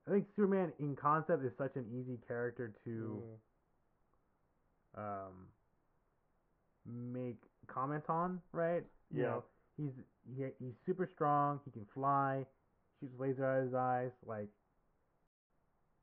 I 0.07 0.11
think 0.11 0.27
Superman 0.37 0.73
in 0.79 0.97
concept 0.97 1.45
is 1.45 1.53
such 1.57 1.77
an 1.77 1.87
easy 1.93 2.19
character 2.29 2.73
to 2.85 3.23
Mhm. 3.25 3.39
um 4.97 5.49
make 6.87 7.39
comment 7.67 8.05
on, 8.09 8.41
right? 8.53 8.85
You 9.13 9.23
Yeah. 9.23 9.27
know, 9.27 9.45
he's 9.77 9.93
he, 10.37 10.45
he's 10.59 10.75
super 10.87 11.07
strong. 11.15 11.61
He 11.65 11.71
can 11.71 11.87
fly. 11.95 12.47
Shoots 13.01 13.15
laser 13.19 13.45
out 13.45 13.59
of 13.59 13.65
his 13.65 13.75
eyes. 13.75 14.13
Like 14.27 14.49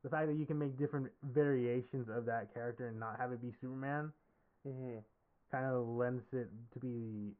the 0.02 0.10
fact 0.10 0.28
that 0.28 0.34
you 0.36 0.46
can 0.46 0.58
make 0.58 0.76
different 0.76 1.10
variations 1.22 2.08
of 2.08 2.24
that 2.26 2.52
character 2.52 2.88
and 2.88 2.98
not 2.98 3.18
have 3.18 3.32
it 3.32 3.40
be 3.40 3.52
Superman 3.60 4.12
Mm-hmm. 4.66 4.98
kind 5.50 5.66
of 5.66 5.86
lends 5.86 6.24
it 6.32 6.48
to 6.72 6.78
be 6.78 7.32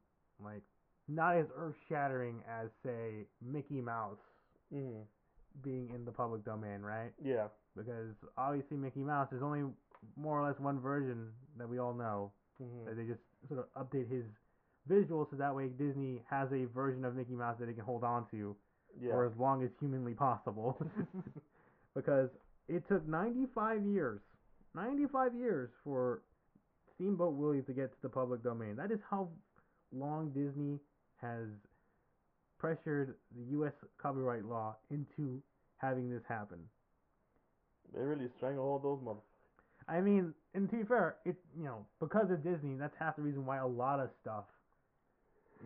like 0.42 0.62
not 1.08 1.36
as 1.36 1.46
earth 1.56 1.76
shattering 1.88 2.42
as 2.48 2.68
say 2.84 3.26
Mickey 3.40 3.80
Mouse 3.80 4.18
Mm-hmm. 4.74 5.02
Being 5.62 5.90
in 5.94 6.04
the 6.04 6.12
public 6.12 6.44
domain, 6.44 6.80
right? 6.82 7.12
Yeah. 7.22 7.46
Because 7.76 8.14
obviously 8.36 8.76
Mickey 8.76 9.00
Mouse, 9.00 9.28
there's 9.30 9.42
only 9.42 9.64
more 10.16 10.38
or 10.40 10.46
less 10.46 10.58
one 10.58 10.80
version 10.80 11.28
that 11.58 11.68
we 11.68 11.78
all 11.78 11.94
know. 11.94 12.32
Mm-hmm. 12.62 12.84
that 12.86 12.96
they 12.96 13.04
just 13.04 13.20
sort 13.48 13.60
of 13.60 13.66
update 13.88 14.08
his 14.10 14.24
visuals 14.88 15.28
so 15.30 15.36
that 15.36 15.54
way 15.56 15.68
Disney 15.68 16.22
has 16.30 16.48
a 16.52 16.66
version 16.66 17.04
of 17.04 17.16
Mickey 17.16 17.32
Mouse 17.32 17.56
that 17.58 17.66
they 17.66 17.72
can 17.72 17.82
hold 17.84 18.04
on 18.04 18.26
to 18.30 18.54
Yeah. 19.00 19.12
for 19.12 19.24
as 19.24 19.32
long 19.38 19.64
as 19.64 19.70
humanly 19.80 20.14
possible. 20.14 20.76
because 21.96 22.28
it 22.68 22.86
took 22.88 23.06
95 23.08 23.84
years, 23.84 24.20
95 24.74 25.34
years 25.34 25.70
for 25.82 26.22
Steamboat 26.94 27.34
Willie 27.34 27.62
to 27.62 27.72
get 27.72 27.90
to 27.90 27.98
the 28.02 28.08
public 28.08 28.42
domain. 28.44 28.76
That 28.76 28.90
is 28.92 29.00
how 29.10 29.28
long 29.92 30.30
Disney 30.30 30.78
has 31.20 31.48
pressured 32.62 33.16
the 33.36 33.42
U.S. 33.56 33.72
copyright 34.00 34.44
law 34.44 34.76
into 34.90 35.42
having 35.78 36.08
this 36.08 36.22
happen. 36.28 36.58
they 37.92 38.00
really 38.00 38.28
stranglehold 38.36 38.84
those 38.84 39.00
mother. 39.04 39.18
I 39.88 40.00
mean, 40.00 40.32
and 40.54 40.70
to 40.70 40.76
be 40.76 40.84
fair, 40.84 41.16
it 41.24 41.34
you 41.58 41.64
know 41.64 41.84
because 41.98 42.30
of 42.30 42.44
Disney, 42.44 42.76
that's 42.78 42.94
half 42.98 43.16
the 43.16 43.22
reason 43.22 43.44
why 43.44 43.58
a 43.58 43.66
lot 43.66 43.98
of 43.98 44.10
stuff 44.22 44.44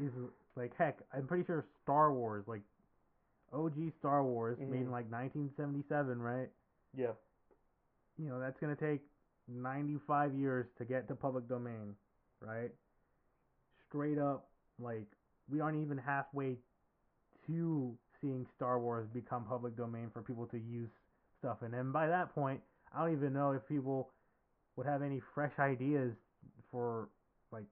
is 0.03 0.11
like 0.57 0.73
heck. 0.79 0.99
I'm 1.15 1.27
pretty 1.27 1.45
sure 1.45 1.67
Star 1.83 2.15
Wars, 2.15 2.45
like 2.47 2.63
OG 3.53 3.75
Star 3.99 4.25
Wars, 4.25 4.57
mm-hmm. 4.59 4.73
made 4.73 4.81
in 4.81 4.91
like 4.91 5.11
1977, 5.11 6.19
right? 6.19 6.49
Yeah. 6.97 7.13
You 8.19 8.31
know 8.31 8.41
that's 8.41 8.59
gonna 8.59 8.75
take 8.75 9.03
95 9.49 10.35
years 10.35 10.67
to 10.79 10.87
get 10.87 11.09
to 11.09 11.15
public 11.15 11.47
domain, 11.47 11.95
right? 12.41 12.71
Straight 13.87 14.19
up, 14.19 14.49
like 14.79 15.07
we 15.51 15.61
aren't 15.61 15.83
even 15.83 15.99
halfway 15.99 16.57
to 17.47 17.95
seeing 18.21 18.47
Star 18.57 18.79
Wars 18.79 19.07
become 19.13 19.45
public 19.45 19.77
domain 19.77 20.11
for 20.13 20.23
people 20.23 20.47
to 20.47 20.59
use 20.59 20.91
stuff 21.39 21.59
in. 21.63 21.75
And 21.75 21.93
by 21.93 22.07
that 22.09 22.35
point, 22.35 22.61
I 22.95 23.05
don't 23.05 23.13
even 23.13 23.33
know 23.33 23.53
if 23.53 23.67
people 23.69 24.11
would 24.77 24.87
have 24.87 25.03
any 25.03 25.21
fresh 25.35 25.53
ideas 25.59 26.13
for 26.71 27.09
like 27.53 27.65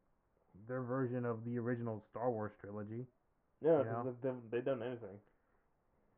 their 0.68 0.82
version 0.82 1.24
of 1.24 1.44
the 1.44 1.58
original 1.58 2.02
Star 2.10 2.30
Wars 2.30 2.52
trilogy. 2.60 3.06
Yeah. 3.64 3.78
You 3.78 3.84
know? 3.84 4.14
they've, 4.22 4.32
they've 4.50 4.64
done 4.64 4.82
anything. 4.82 5.18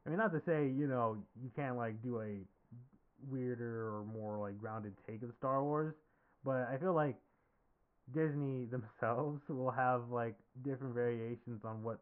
I 0.06 0.08
mean, 0.08 0.18
not 0.18 0.32
to 0.32 0.40
say 0.46 0.68
you 0.68 0.86
know 0.86 1.16
you 1.42 1.50
can't 1.56 1.76
like 1.76 2.00
do 2.02 2.20
a 2.20 2.38
weirder 3.28 3.96
or 3.96 4.04
more 4.04 4.38
like 4.38 4.58
grounded 4.58 4.94
take 5.06 5.22
of 5.22 5.30
Star 5.38 5.62
Wars, 5.64 5.94
but 6.44 6.68
I 6.72 6.76
feel 6.78 6.94
like 6.94 7.16
Disney 8.14 8.66
themselves 8.70 9.42
will 9.48 9.72
have 9.72 10.02
like 10.10 10.36
different 10.64 10.94
variations 10.94 11.62
on 11.64 11.82
what 11.82 11.98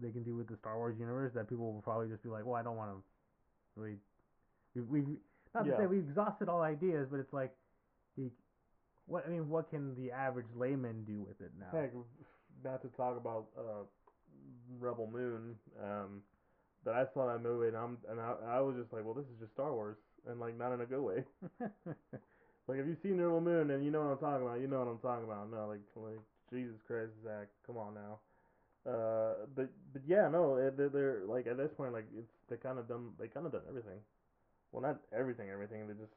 they 0.00 0.10
can 0.10 0.22
do 0.22 0.34
with 0.36 0.48
the 0.48 0.56
Star 0.56 0.76
Wars 0.76 0.96
universe 0.98 1.32
that 1.34 1.48
people 1.48 1.72
will 1.72 1.82
probably 1.82 2.08
just 2.08 2.22
be 2.22 2.28
like, 2.28 2.44
well, 2.44 2.56
I 2.56 2.62
don't 2.62 2.76
want 2.76 2.90
to 2.90 3.02
really. 3.76 3.96
We've, 4.74 4.88
we've 4.88 5.18
not 5.54 5.64
to 5.64 5.70
say 5.76 5.86
we've 5.86 6.00
exhausted 6.08 6.48
all 6.48 6.62
ideas, 6.62 7.06
but 7.10 7.20
it's 7.20 7.32
like, 7.32 7.52
the, 8.16 8.30
what 9.06 9.24
I 9.26 9.30
mean, 9.30 9.48
what 9.48 9.70
can 9.70 9.94
the 9.94 10.10
average 10.10 10.48
layman 10.56 11.04
do 11.04 11.20
with 11.20 11.40
it 11.40 11.52
now? 11.58 11.78
Heck, 11.78 11.92
not 12.64 12.82
to 12.82 12.88
talk 12.88 13.16
about 13.16 13.46
uh, 13.56 13.84
Rebel 14.80 15.08
Moon. 15.12 15.54
Um, 15.82 16.22
but 16.84 16.94
I 16.94 17.06
saw 17.14 17.32
that 17.32 17.42
movie 17.42 17.68
and 17.68 17.76
I'm 17.76 17.98
and 18.10 18.20
I, 18.20 18.58
I 18.58 18.60
was 18.60 18.76
just 18.76 18.92
like, 18.92 19.04
well, 19.04 19.14
this 19.14 19.26
is 19.26 19.38
just 19.40 19.52
Star 19.52 19.72
Wars, 19.72 19.96
and 20.28 20.40
like 20.40 20.58
not 20.58 20.72
in 20.72 20.80
a 20.80 20.86
good 20.86 21.02
way. 21.02 21.24
Like 22.66 22.78
if 22.78 22.86
you've 22.86 22.98
seen 23.02 23.20
Rebel 23.20 23.40
Moon 23.40 23.70
and 23.70 23.84
you 23.84 23.90
know 23.90 24.00
what 24.00 24.12
I'm 24.12 24.18
talking 24.18 24.46
about, 24.46 24.60
you 24.60 24.68
know 24.68 24.78
what 24.78 24.88
I'm 24.88 24.98
talking 24.98 25.24
about. 25.24 25.50
No, 25.50 25.68
like 25.68 25.84
like 25.96 26.20
Jesus 26.50 26.80
Christ, 26.86 27.12
Zack, 27.22 27.48
come 27.66 27.76
on 27.76 27.94
now. 27.94 28.20
Uh, 28.86 29.46
but 29.56 29.68
but 29.92 30.02
yeah, 30.06 30.28
no, 30.28 30.56
they're, 30.76 30.88
they're 30.88 31.20
like 31.26 31.46
at 31.46 31.56
this 31.56 31.72
point, 31.76 31.92
like 31.92 32.06
it's 32.16 32.30
they 32.50 32.56
kind 32.56 32.78
of 32.78 32.86
done 32.86 33.10
they 33.18 33.28
kind 33.28 33.46
of 33.46 33.52
done 33.52 33.62
everything. 33.68 33.98
Well, 34.72 34.82
not 34.82 34.98
everything, 35.16 35.48
everything. 35.50 35.86
They 35.86 35.94
just 35.94 36.12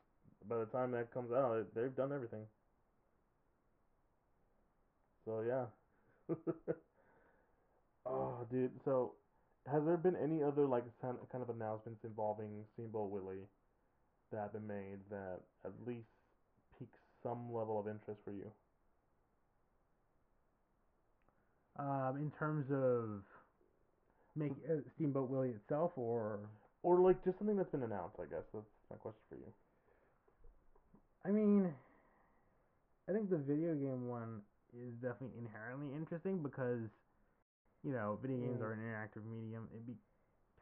by 0.50 0.58
the 0.58 0.66
time 0.66 0.92
that 0.92 1.14
comes 1.14 1.32
out, 1.32 1.66
they've 1.76 1.96
done 1.96 2.12
everything. 2.12 2.46
So 5.26 5.42
yeah. 5.48 5.66
oh, 8.06 8.46
dude. 8.52 8.72
So, 8.84 9.14
has 9.72 9.84
there 9.86 9.98
been 9.98 10.16
any 10.16 10.44
other 10.44 10.66
like 10.66 10.84
kind 11.02 11.18
of 11.34 11.50
announcements 11.50 12.04
involving 12.04 12.64
Steamboat 12.74 13.12
Willie 13.12 13.48
that 14.32 14.40
have 14.40 14.54
been 14.54 14.68
made 14.68 15.00
that 15.10 15.40
at 15.66 15.72
least 15.86 16.08
pique 16.78 16.90
some 17.24 17.54
level 17.54 17.80
of 17.80 17.88
interest 17.88 18.22
for 18.24 18.32
you? 18.32 18.52
Um, 21.80 22.18
in 22.18 22.32
terms 22.38 22.66
of 22.72 23.24
make 24.36 24.52
uh, 24.70 24.82
Steamboat 24.96 25.30
Willie 25.30 25.50
itself, 25.50 25.92
or 25.96 26.40
Or 26.84 27.00
like 27.00 27.24
just 27.26 27.38
something 27.38 27.58
that's 27.58 27.72
been 27.72 27.84
announced, 27.84 28.16
I 28.20 28.26
guess. 28.26 28.46
That's 28.54 28.66
my 28.90 28.98
question 28.98 29.22
for 29.30 29.36
you. 29.36 29.52
I 31.26 31.32
mean, 31.32 31.74
I 33.10 33.12
think 33.12 33.30
the 33.30 33.38
video 33.38 33.74
game 33.76 34.08
one 34.08 34.42
is 34.74 34.94
definitely 35.02 35.38
inherently 35.40 35.94
interesting 35.96 36.44
because, 36.44 36.88
you 37.84 37.92
know, 37.92 38.18
video 38.22 38.38
games 38.38 38.62
Mm. 38.62 38.64
are 38.64 38.74
an 38.74 38.80
interactive 38.80 39.26
medium. 39.26 39.68
It'd 39.72 39.88
be 39.88 39.98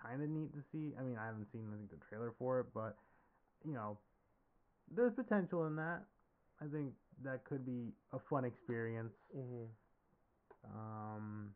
kind 0.02 0.24
of 0.24 0.30
neat 0.30 0.54
to 0.54 0.62
see. 0.72 0.96
I 0.98 1.04
mean, 1.04 1.18
I 1.18 1.26
haven't 1.26 1.52
seen 1.52 1.68
I 1.72 1.78
think 1.78 1.90
the 1.92 1.98
trailer 2.08 2.32
for 2.40 2.60
it, 2.62 2.68
but 2.74 2.98
you 3.64 3.74
know, 3.74 3.98
there's 4.92 5.14
potential 5.14 5.66
in 5.68 5.76
that. 5.76 6.06
I 6.62 6.66
think 6.72 6.94
that 7.24 7.44
could 7.44 7.66
be 7.66 7.92
a 8.14 8.20
fun 8.20 8.46
experience. 8.46 9.14
Mm-hmm. 9.36 9.66
Um, 10.74 11.50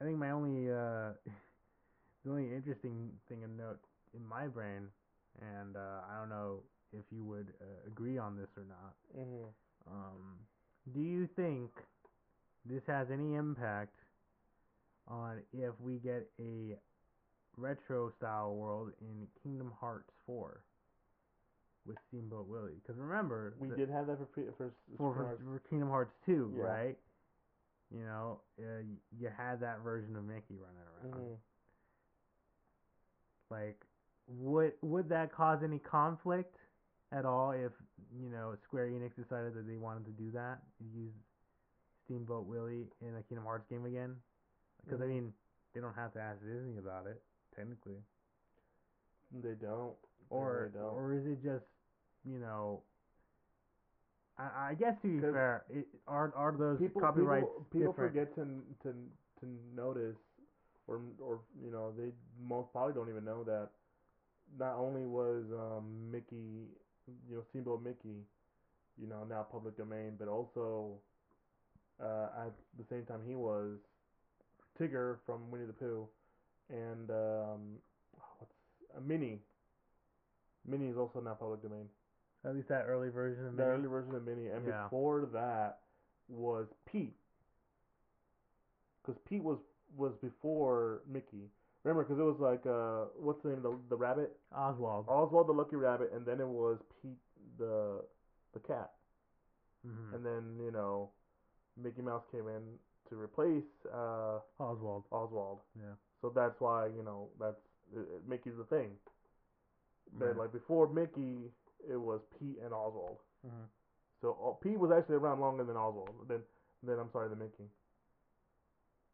I 0.00 0.04
think 0.04 0.18
my 0.18 0.30
only 0.30 0.70
uh, 0.70 1.12
the 2.24 2.30
only 2.30 2.54
interesting 2.54 3.10
thing 3.28 3.40
to 3.40 3.48
note 3.48 3.80
in 4.14 4.26
my 4.26 4.46
brain, 4.46 4.88
and 5.40 5.76
uh, 5.76 6.00
I 6.10 6.18
don't 6.18 6.30
know 6.30 6.62
if 6.92 7.04
you 7.10 7.24
would 7.24 7.48
uh, 7.60 7.86
agree 7.86 8.18
on 8.18 8.36
this 8.36 8.48
or 8.56 8.64
not. 8.68 8.94
Mm-hmm. 9.16 9.44
Um, 9.90 10.38
do 10.92 11.00
you 11.00 11.28
think 11.36 11.70
this 12.64 12.82
has 12.86 13.08
any 13.10 13.34
impact 13.34 13.98
on 15.08 15.42
if 15.52 15.72
we 15.80 15.96
get 15.98 16.26
a 16.40 16.76
retro 17.56 18.10
style 18.18 18.54
world 18.54 18.92
in 19.00 19.26
Kingdom 19.42 19.72
Hearts 19.80 20.10
4 20.26 20.62
with 21.90 21.98
Steamboat 22.08 22.46
Willie? 22.46 22.78
Because 22.82 22.96
remember, 22.98 23.54
We 23.58 23.68
the- 23.68 23.76
did 23.76 23.90
have 23.90 24.06
that 24.06 24.18
for 24.18 24.26
pre- 24.26 24.50
for, 24.56 24.70
for, 24.96 25.14
for 25.14 25.38
for, 25.44 25.58
Kingdom 25.68 25.88
Hearts 25.90 26.14
2, 26.26 26.54
Yeah. 26.56 26.62
right? 26.62 26.98
You 27.90 28.04
know, 28.04 28.40
uh, 28.58 28.82
you 29.18 29.28
had 29.28 29.60
that 29.60 29.80
version 29.80 30.14
of 30.16 30.24
Mickey 30.24 30.56
running 30.56 31.14
around. 31.18 31.30
Mhm. 31.30 31.36
Like, 33.50 33.84
would 34.28 34.72
would 34.82 35.08
that 35.08 35.32
cause 35.32 35.62
any 35.64 35.80
conflict 35.80 36.56
at 37.10 37.24
all 37.24 37.50
if 37.50 37.72
you 38.16 38.28
know 38.30 38.54
Square 38.64 38.88
Enix 38.90 39.16
decided 39.16 39.54
that 39.54 39.66
they 39.66 39.76
wanted 39.76 40.04
to 40.04 40.12
do 40.12 40.30
that, 40.30 40.62
use 40.94 41.12
Steamboat 42.04 42.46
Willie 42.46 42.86
in 43.00 43.16
a 43.16 43.22
Kingdom 43.24 43.44
Hearts 43.44 43.66
game 43.68 43.84
again? 43.86 44.14
Because 44.84 45.00
I 45.00 45.04
Mhm. 45.04 45.08
mean, 45.08 45.34
they 45.74 45.80
don't 45.80 45.94
have 45.94 46.12
to 46.12 46.20
ask 46.20 46.40
Disney 46.42 46.78
about 46.78 47.06
it 47.08 47.20
technically. 47.56 48.02
They 49.32 49.54
don't. 49.54 49.96
or 50.28 50.52
really 50.58 50.70
don't. 50.70 50.94
or 50.94 51.12
is 51.12 51.26
it 51.26 51.42
just 51.42 51.64
you 52.24 52.38
know? 52.38 52.82
I, 54.38 54.70
I 54.70 54.74
guess 54.74 54.94
to 55.02 55.08
be 55.08 55.20
'Cause 55.20 55.32
fair, 55.32 55.64
it, 55.70 55.86
are 56.06 56.32
are 56.34 56.52
those 56.52 56.78
people 56.78 57.00
copyrights 57.00 57.46
people, 57.46 57.66
people 57.70 57.92
different? 57.92 58.12
forget 58.12 58.34
to 58.36 58.44
to 58.82 58.94
to 59.40 59.46
notice 59.74 60.16
or 60.86 61.00
or 61.20 61.40
you 61.62 61.70
know 61.70 61.92
they 61.96 62.12
most 62.40 62.72
probably 62.72 62.94
don't 62.94 63.08
even 63.08 63.24
know 63.24 63.44
that 63.44 63.68
not 64.58 64.76
only 64.76 65.06
was 65.06 65.44
um, 65.52 66.10
Mickey 66.10 66.68
you 67.28 67.36
know 67.36 67.42
Steamboat 67.50 67.82
Mickey 67.82 68.24
you 68.96 69.06
know 69.06 69.24
now 69.28 69.42
public 69.42 69.76
domain 69.76 70.16
but 70.18 70.28
also 70.28 71.00
uh, 72.00 72.46
at 72.46 72.52
the 72.78 72.84
same 72.88 73.04
time 73.04 73.20
he 73.26 73.34
was 73.34 73.78
Tigger 74.78 75.18
from 75.26 75.50
Winnie 75.50 75.66
the 75.66 75.72
Pooh 75.72 76.06
and 76.70 77.10
um, 77.10 77.60
what's 78.38 78.52
uh, 78.96 79.00
Minnie 79.00 79.40
Minnie 80.66 80.88
is 80.88 80.96
also 80.96 81.20
now 81.20 81.34
public 81.34 81.62
domain 81.62 81.88
At 82.44 82.54
least 82.54 82.68
that 82.68 82.84
early 82.86 83.10
version 83.10 83.46
of 83.46 83.56
the 83.56 83.62
early 83.64 83.86
version 83.88 84.14
of 84.14 84.24
Minnie, 84.24 84.48
and 84.48 84.66
Yeah. 84.66 84.84
before 84.84 85.26
that 85.32 85.80
was 86.28 86.66
Pete, 86.86 87.16
because 89.02 89.20
Pete 89.28 89.42
was 89.42 89.58
was 89.96 90.12
before 90.22 91.02
Mickey. 91.06 91.50
Remember, 91.84 92.04
because 92.04 92.18
it 92.18 92.22
was 92.24 92.38
like 92.40 92.64
uh, 92.66 93.10
what's 93.18 93.42
the 93.42 93.50
name? 93.50 93.62
The 93.62 93.76
the 93.90 93.96
rabbit, 93.96 94.36
Oswald. 94.54 95.06
Oswald 95.08 95.48
the 95.48 95.52
Lucky 95.52 95.76
Rabbit, 95.76 96.12
and 96.14 96.24
then 96.24 96.40
it 96.40 96.46
was 96.48 96.78
Pete 97.02 97.18
the 97.58 98.02
the 98.54 98.60
cat, 98.60 98.90
hmm 99.84 100.14
and 100.14 100.24
then 100.24 100.58
you 100.64 100.70
know 100.70 101.10
Mickey 101.76 102.02
Mouse 102.02 102.22
came 102.32 102.48
in 102.48 102.62
to 103.10 103.16
replace 103.20 103.64
uh, 103.92 104.38
Oswald. 104.58 105.04
Oswald. 105.10 105.60
Yeah. 105.76 105.94
So 106.22 106.30
that's 106.34 106.60
why 106.60 106.86
you 106.86 107.02
know 107.02 107.28
that's 107.38 107.60
uh, 107.96 108.00
Mickey's 108.26 108.56
the 108.56 108.64
thing. 108.64 108.90
But 110.18 110.26
Right. 110.26 110.36
like 110.36 110.52
before 110.52 110.88
Mickey, 110.88 111.50
it 111.88 111.96
was 111.96 112.20
Pete 112.38 112.58
and 112.64 112.72
Oswald. 112.72 113.18
Mhm. 113.46 113.66
So 114.20 114.36
uh, 114.44 114.52
Pete 114.62 114.78
was 114.78 114.90
actually 114.92 115.16
around 115.16 115.40
longer 115.40 115.64
than 115.64 115.76
Oswald. 115.76 116.28
Then, 116.28 116.40
then 116.82 116.98
I'm 116.98 117.10
sorry, 117.10 117.28
the 117.28 117.36
Mickey. 117.36 117.68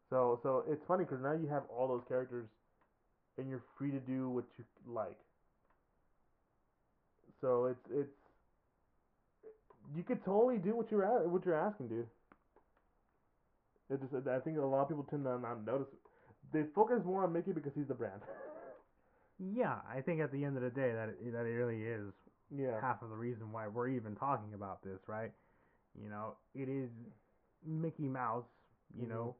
So, 0.09 0.39
so 0.43 0.63
it's 0.67 0.83
funny 0.87 1.03
because 1.03 1.21
now 1.21 1.33
you 1.33 1.47
have 1.47 1.63
all 1.69 1.87
those 1.87 2.03
characters, 2.07 2.47
and 3.37 3.49
you're 3.49 3.63
free 3.77 3.91
to 3.91 3.99
do 3.99 4.29
what 4.29 4.45
you 4.57 4.65
like. 4.85 5.17
So 7.41 7.65
it's 7.65 7.85
it's 7.91 8.15
you 9.95 10.03
could 10.03 10.23
totally 10.25 10.57
do 10.57 10.75
what 10.75 10.91
you're 10.91 11.05
at, 11.05 11.27
what 11.29 11.45
you're 11.45 11.55
asking, 11.55 11.87
dude. 11.87 12.07
It 13.89 14.01
just 14.01 14.27
I 14.27 14.39
think 14.39 14.57
a 14.57 14.61
lot 14.65 14.81
of 14.83 14.89
people 14.89 15.05
tend 15.09 15.23
to 15.23 15.39
not 15.39 15.65
notice. 15.65 15.87
They 16.51 16.63
focus 16.75 17.01
more 17.05 17.23
on 17.23 17.33
Mickey 17.33 17.51
because 17.51 17.73
he's 17.75 17.87
the 17.87 17.93
brand. 17.93 18.21
Yeah, 19.39 19.75
I 19.87 20.01
think 20.01 20.19
at 20.19 20.31
the 20.31 20.43
end 20.43 20.57
of 20.57 20.63
the 20.63 20.71
day 20.71 20.91
that 20.93 21.09
that 21.31 21.45
it 21.45 21.53
really 21.53 21.83
is 21.83 22.11
yeah. 22.55 22.79
half 22.81 23.01
of 23.01 23.09
the 23.09 23.15
reason 23.15 23.51
why 23.51 23.67
we're 23.67 23.89
even 23.89 24.15
talking 24.15 24.53
about 24.53 24.83
this, 24.83 24.99
right? 25.07 25.31
You 26.01 26.09
know, 26.09 26.35
it 26.55 26.69
is 26.69 26.89
Mickey 27.65 28.07
Mouse, 28.09 28.45
you 28.95 29.05
Mhm. 29.05 29.09
know, 29.09 29.35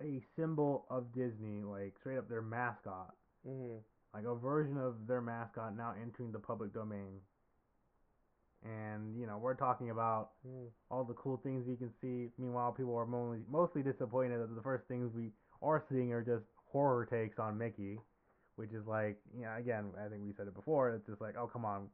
a 0.00 0.20
symbol 0.36 0.86
of 0.90 1.12
Disney, 1.12 1.62
like 1.62 1.98
straight 1.98 2.18
up 2.18 2.28
their 2.28 2.42
mascot, 2.42 3.14
hmm 3.44 3.78
like 4.14 4.24
a 4.24 4.34
version 4.34 4.78
of 4.78 5.06
their 5.06 5.20
mascot 5.20 5.76
now 5.76 5.92
entering 6.00 6.32
the 6.32 6.38
public 6.38 6.72
domain. 6.72 7.20
And 8.64 9.16
you 9.18 9.26
know, 9.26 9.38
we're 9.38 9.54
talking 9.54 9.90
about 9.90 10.30
mm 10.46 10.68
all 10.90 11.04
the 11.04 11.14
cool 11.14 11.36
things 11.38 11.66
you 11.66 11.76
can 11.76 11.92
see. 12.00 12.30
Meanwhile, 12.38 12.72
people 12.72 12.96
are 12.96 13.06
mostly 13.06 13.40
mostly 13.50 13.82
disappointed 13.82 14.40
that 14.40 14.54
the 14.54 14.62
first 14.62 14.86
things 14.88 15.12
we 15.14 15.30
are 15.62 15.82
seeing 15.88 16.12
are 16.12 16.22
just 16.22 16.44
horror 16.70 17.06
takes 17.06 17.38
on 17.38 17.58
Mickey, 17.58 17.98
which 18.56 18.72
is 18.72 18.86
like, 18.86 19.18
you 19.36 19.42
know, 19.44 19.54
again, 19.56 19.90
I 20.04 20.08
think 20.08 20.24
we 20.24 20.32
said 20.32 20.46
it 20.48 20.54
before. 20.54 20.90
It's 20.90 21.06
just 21.06 21.20
like, 21.20 21.36
oh 21.38 21.46
come 21.46 21.64
on, 21.64 21.88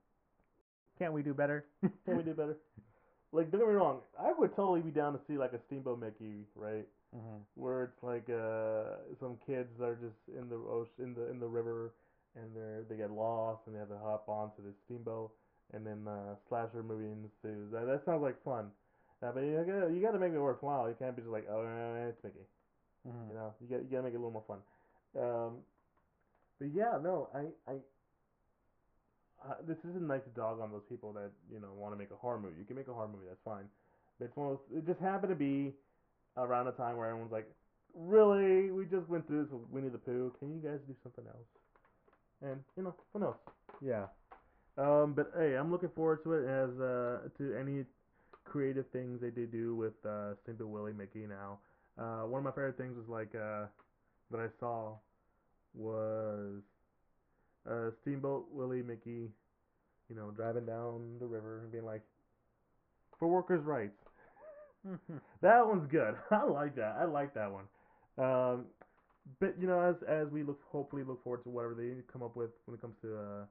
can't 1.02 1.12
we 1.12 1.22
do 1.22 1.34
better? 1.34 1.64
Can't 2.06 2.16
we 2.16 2.22
do 2.22 2.32
better? 2.32 2.56
Like, 3.32 3.50
don't 3.50 3.60
get 3.60 3.68
me 3.68 3.74
wrong. 3.74 4.00
I 4.20 4.32
would 4.38 4.54
totally 4.54 4.82
be 4.82 4.90
down 4.90 5.14
to 5.14 5.20
see 5.26 5.36
like 5.36 5.52
a 5.52 5.58
Steamboat 5.66 5.98
Mickey, 5.98 6.46
right? 6.54 6.86
mm-hmm. 7.14 7.38
Where 7.54 7.84
it's 7.84 8.02
like 8.02 8.28
uh 8.30 8.96
some 9.20 9.36
kids 9.46 9.80
are 9.80 9.94
just 9.94 10.16
in 10.28 10.48
the 10.48 10.56
ocean, 10.56 10.92
in 10.98 11.14
the 11.14 11.30
in 11.30 11.38
the 11.38 11.46
river, 11.46 11.92
and 12.36 12.54
they're 12.54 12.82
they 12.88 12.96
get 12.96 13.10
lost 13.10 13.62
and 13.66 13.74
they 13.74 13.80
have 13.80 13.88
to 13.88 13.98
hop 13.98 14.28
onto 14.28 14.62
the 14.62 14.72
steamboat, 14.84 15.30
and 15.72 15.86
then 15.86 16.06
uh, 16.08 16.34
slasher 16.48 16.82
movie 16.82 17.10
ensues. 17.10 17.72
That 17.72 17.86
that 17.86 18.04
sounds 18.04 18.22
like 18.22 18.42
fun. 18.44 18.70
Uh, 19.22 19.30
but 19.32 19.44
you 19.44 19.64
gotta 19.66 19.92
you 19.92 20.00
gotta 20.00 20.18
make 20.18 20.32
it 20.32 20.40
worthwhile. 20.40 20.88
You 20.88 20.96
can't 20.98 21.14
be 21.14 21.22
just 21.22 21.32
like, 21.32 21.46
oh, 21.50 21.64
it's 22.08 22.22
Mickey. 22.24 22.46
Mm-hmm. 23.06 23.28
You 23.30 23.34
know, 23.34 23.54
you 23.60 23.68
got 23.68 23.82
you 23.84 23.90
gotta 23.90 24.04
make 24.04 24.14
it 24.14 24.20
a 24.20 24.24
little 24.24 24.32
more 24.32 24.48
fun. 24.48 24.60
Um, 25.18 25.52
but 26.58 26.68
yeah, 26.74 26.98
no, 27.02 27.28
I 27.34 27.70
I. 27.70 27.76
Uh, 29.48 29.54
this 29.66 29.78
isn't 29.88 30.06
like 30.06 30.24
to 30.24 30.30
dog 30.30 30.60
on 30.60 30.70
those 30.70 30.84
people 30.88 31.12
that 31.12 31.30
you 31.52 31.60
know 31.60 31.68
want 31.76 31.92
to 31.92 31.98
make 31.98 32.10
a 32.10 32.16
horror 32.16 32.38
movie. 32.38 32.56
You 32.58 32.64
can 32.64 32.76
make 32.76 32.88
a 32.88 32.92
horror 32.92 33.08
movie, 33.08 33.26
that's 33.28 33.42
fine. 33.44 33.64
But 34.18 34.26
it's 34.26 34.36
one 34.36 34.52
of 34.52 34.58
those, 34.58 34.78
it 34.78 34.86
just 34.86 35.00
happened 35.00 35.30
to 35.30 35.36
be 35.36 35.72
around 36.36 36.68
a 36.68 36.72
time 36.72 36.96
where 36.96 37.08
everyone's 37.08 37.32
like, 37.32 37.50
"Really? 37.94 38.70
We 38.70 38.84
just 38.84 39.08
went 39.08 39.26
through 39.26 39.44
this 39.44 39.52
with 39.52 39.68
Winnie 39.70 39.88
the 39.88 39.98
Pooh. 39.98 40.32
Can 40.38 40.54
you 40.54 40.60
guys 40.60 40.78
do 40.86 40.94
something 41.02 41.24
else?" 41.26 41.48
And 42.42 42.60
you 42.76 42.84
know, 42.84 42.94
who 43.12 43.18
knows? 43.18 43.34
Yeah. 43.80 44.06
Um, 44.78 45.12
but 45.14 45.32
hey, 45.36 45.56
I'm 45.56 45.70
looking 45.70 45.90
forward 45.90 46.22
to 46.24 46.32
it 46.32 46.48
as 46.48 46.70
uh, 46.80 47.28
to 47.38 47.56
any 47.58 47.84
creative 48.44 48.86
things 48.92 49.20
they 49.20 49.30
did 49.30 49.52
do 49.52 49.74
with 49.74 49.94
uh, 50.06 50.34
Steamboat 50.42 50.68
Willie 50.68 50.92
Mickey 50.92 51.26
now. 51.26 51.58
Uh, 51.98 52.26
one 52.26 52.38
of 52.38 52.44
my 52.44 52.50
favorite 52.50 52.78
things 52.78 52.96
was 52.96 53.08
like 53.08 53.34
uh, 53.34 53.66
that 54.30 54.40
I 54.40 54.48
saw 54.58 54.94
was 55.74 56.62
uh, 57.70 57.90
Steamboat 58.00 58.46
Willie 58.52 58.82
Mickey, 58.82 59.30
you 60.08 60.16
know, 60.16 60.30
driving 60.30 60.66
down 60.66 61.16
the 61.20 61.26
river 61.26 61.60
and 61.62 61.72
being 61.72 61.84
like, 61.84 62.02
"For 63.18 63.28
workers' 63.28 63.64
rights." 63.64 63.98
That 65.42 65.66
one's 65.66 65.90
good. 65.90 66.14
I 66.30 66.44
like 66.44 66.76
that. 66.76 66.96
I 67.00 67.04
like 67.04 67.34
that 67.34 67.50
one. 67.50 67.64
Um, 68.18 68.66
but 69.40 69.54
you 69.60 69.66
know, 69.66 69.80
as 69.80 69.96
as 70.08 70.28
we 70.32 70.42
look, 70.42 70.60
hopefully 70.70 71.02
look 71.04 71.22
forward 71.22 71.42
to 71.44 71.50
whatever 71.50 71.74
they 71.74 71.94
come 72.12 72.22
up 72.22 72.36
with 72.36 72.50
when 72.66 72.76
it 72.76 72.80
comes 72.80 72.94
to 73.02 73.16
uh, 73.16 73.44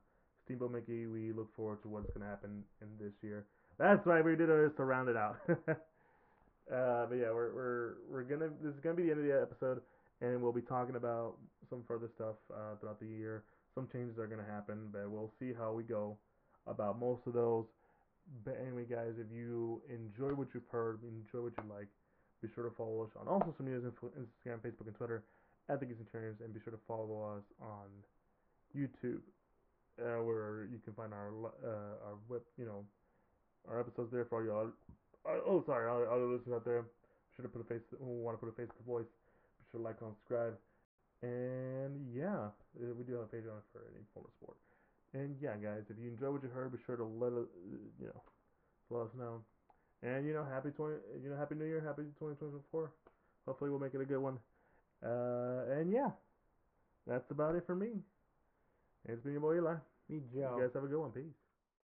Steamboat 0.45 0.71
Mickey. 0.71 1.05
We 1.07 1.31
look 1.31 1.53
forward 1.55 1.81
to 1.83 1.89
what's 1.89 2.07
going 2.07 2.21
to 2.21 2.27
happen 2.27 2.63
in 2.81 2.87
this 2.99 3.13
year. 3.21 3.45
That's 3.77 4.05
right. 4.05 4.23
We 4.23 4.35
did 4.35 4.49
it 4.49 4.75
to 4.77 4.83
round 4.83 5.09
it 5.09 5.17
out. 5.17 5.37
uh, 5.49 7.05
but 7.07 7.15
yeah, 7.15 7.31
we're 7.31 7.53
we're 7.53 7.93
we're 8.09 8.23
gonna. 8.23 8.49
This 8.61 8.73
is 8.73 8.79
gonna 8.81 8.95
be 8.95 9.03
the 9.03 9.11
end 9.11 9.19
of 9.19 9.25
the 9.25 9.41
episode, 9.41 9.81
and 10.21 10.41
we'll 10.41 10.51
be 10.51 10.61
talking 10.61 10.95
about 10.95 11.35
some 11.69 11.83
further 11.87 12.09
stuff 12.15 12.35
uh, 12.53 12.75
throughout 12.79 12.99
the 12.99 13.07
year. 13.07 13.43
Some 13.75 13.87
changes 13.91 14.17
are 14.19 14.27
gonna 14.27 14.43
happen, 14.45 14.89
but 14.91 15.09
we'll 15.09 15.31
see 15.39 15.53
how 15.53 15.71
we 15.73 15.83
go 15.83 16.17
about 16.67 16.99
most 16.99 17.25
of 17.25 17.33
those. 17.33 17.65
But 18.45 18.57
anyway, 18.61 18.85
guys, 18.85 19.13
if 19.17 19.31
you 19.31 19.81
enjoy 19.89 20.33
what 20.35 20.49
you've 20.53 20.67
heard, 20.71 20.99
enjoy 21.03 21.41
what 21.43 21.53
you 21.57 21.63
like, 21.73 21.87
be 22.41 22.49
sure 22.53 22.63
to 22.63 22.75
follow 22.75 23.03
us 23.03 23.09
on 23.19 23.27
all 23.27 23.39
social 23.41 23.65
medias, 23.65 23.83
info- 23.85 24.11
Instagram, 24.17 24.59
Facebook, 24.59 24.87
and 24.87 24.95
Twitter 24.95 25.23
at 25.69 25.79
the 25.79 25.85
Geeks 25.85 25.99
and 25.99 26.09
Trainers, 26.09 26.35
and 26.43 26.53
be 26.53 26.59
sure 26.63 26.73
to 26.73 26.79
follow 26.87 27.37
us 27.37 27.43
on 27.61 27.87
YouTube, 28.75 29.21
uh, 30.01 30.21
where 30.23 30.65
you 30.71 30.79
can 30.83 30.93
find 30.93 31.13
our 31.13 31.29
uh, 31.63 32.07
our 32.07 32.15
web, 32.29 32.41
you 32.57 32.65
know, 32.65 32.85
our 33.69 33.79
episodes 33.79 34.11
there 34.11 34.25
for 34.25 34.39
all 34.39 34.43
you. 34.43 34.51
all- 34.51 34.73
Uh, 35.23 35.37
oh, 35.45 35.63
sorry, 35.65 35.87
all 35.87 36.19
the 36.19 36.25
listeners 36.25 36.55
out 36.55 36.65
there. 36.65 36.81
Be 36.81 36.89
sure 37.35 37.43
to 37.45 37.49
put 37.49 37.61
a 37.61 37.65
face. 37.65 37.83
Want 37.99 38.35
to 38.37 38.39
put 38.43 38.49
a 38.51 38.55
face 38.57 38.69
to 38.69 38.77
the 38.77 38.89
voice? 38.89 39.05
Be 39.59 39.63
sure 39.71 39.79
to 39.79 39.83
like 39.85 40.01
and 40.01 40.13
subscribe. 40.17 40.57
And 41.23 42.01
yeah, 42.15 42.49
uh, 42.49 42.93
we 42.97 43.03
do 43.03 43.13
have 43.13 43.29
a 43.29 43.35
Patreon 43.35 43.61
for 43.71 43.85
any 43.93 44.03
form 44.13 44.25
of 44.25 44.33
sport. 44.33 44.57
And 45.13 45.35
yeah, 45.41 45.55
guys, 45.61 45.83
if 45.89 45.97
you 46.01 46.09
enjoy 46.09 46.31
what 46.31 46.41
you 46.41 46.49
heard, 46.49 46.71
be 46.71 46.79
sure 46.85 46.95
to 46.95 47.03
let 47.03 47.33
us, 47.33 47.47
you 47.99 48.07
know, 48.07 48.21
let 48.89 49.05
us 49.07 49.13
know. 49.17 49.43
And 50.01 50.25
you 50.25 50.33
know, 50.33 50.43
happy 50.43 50.69
twenty, 50.69 50.95
you 51.21 51.29
know, 51.29 51.37
happy 51.37 51.55
New 51.55 51.65
Year, 51.65 51.83
happy 51.85 52.03
twenty 52.17 52.35
twenty 52.35 52.57
four. 52.71 52.91
Hopefully, 53.45 53.69
we'll 53.69 53.79
make 53.79 53.93
it 53.93 54.01
a 54.01 54.05
good 54.05 54.19
one. 54.19 54.37
Uh, 55.03 55.65
and 55.77 55.91
yeah, 55.91 56.09
that's 57.05 57.29
about 57.29 57.55
it 57.55 57.65
for 57.65 57.75
me. 57.75 57.89
It's 59.07 59.21
been 59.21 59.33
your 59.33 59.41
boy 59.41 59.57
Eli. 59.57 59.75
Me, 60.09 60.21
Joe. 60.33 60.55
You 60.55 60.63
guys 60.63 60.73
have 60.73 60.83
a 60.83 60.87
good 60.87 60.99
one. 60.99 61.11
Peace. 61.11 61.40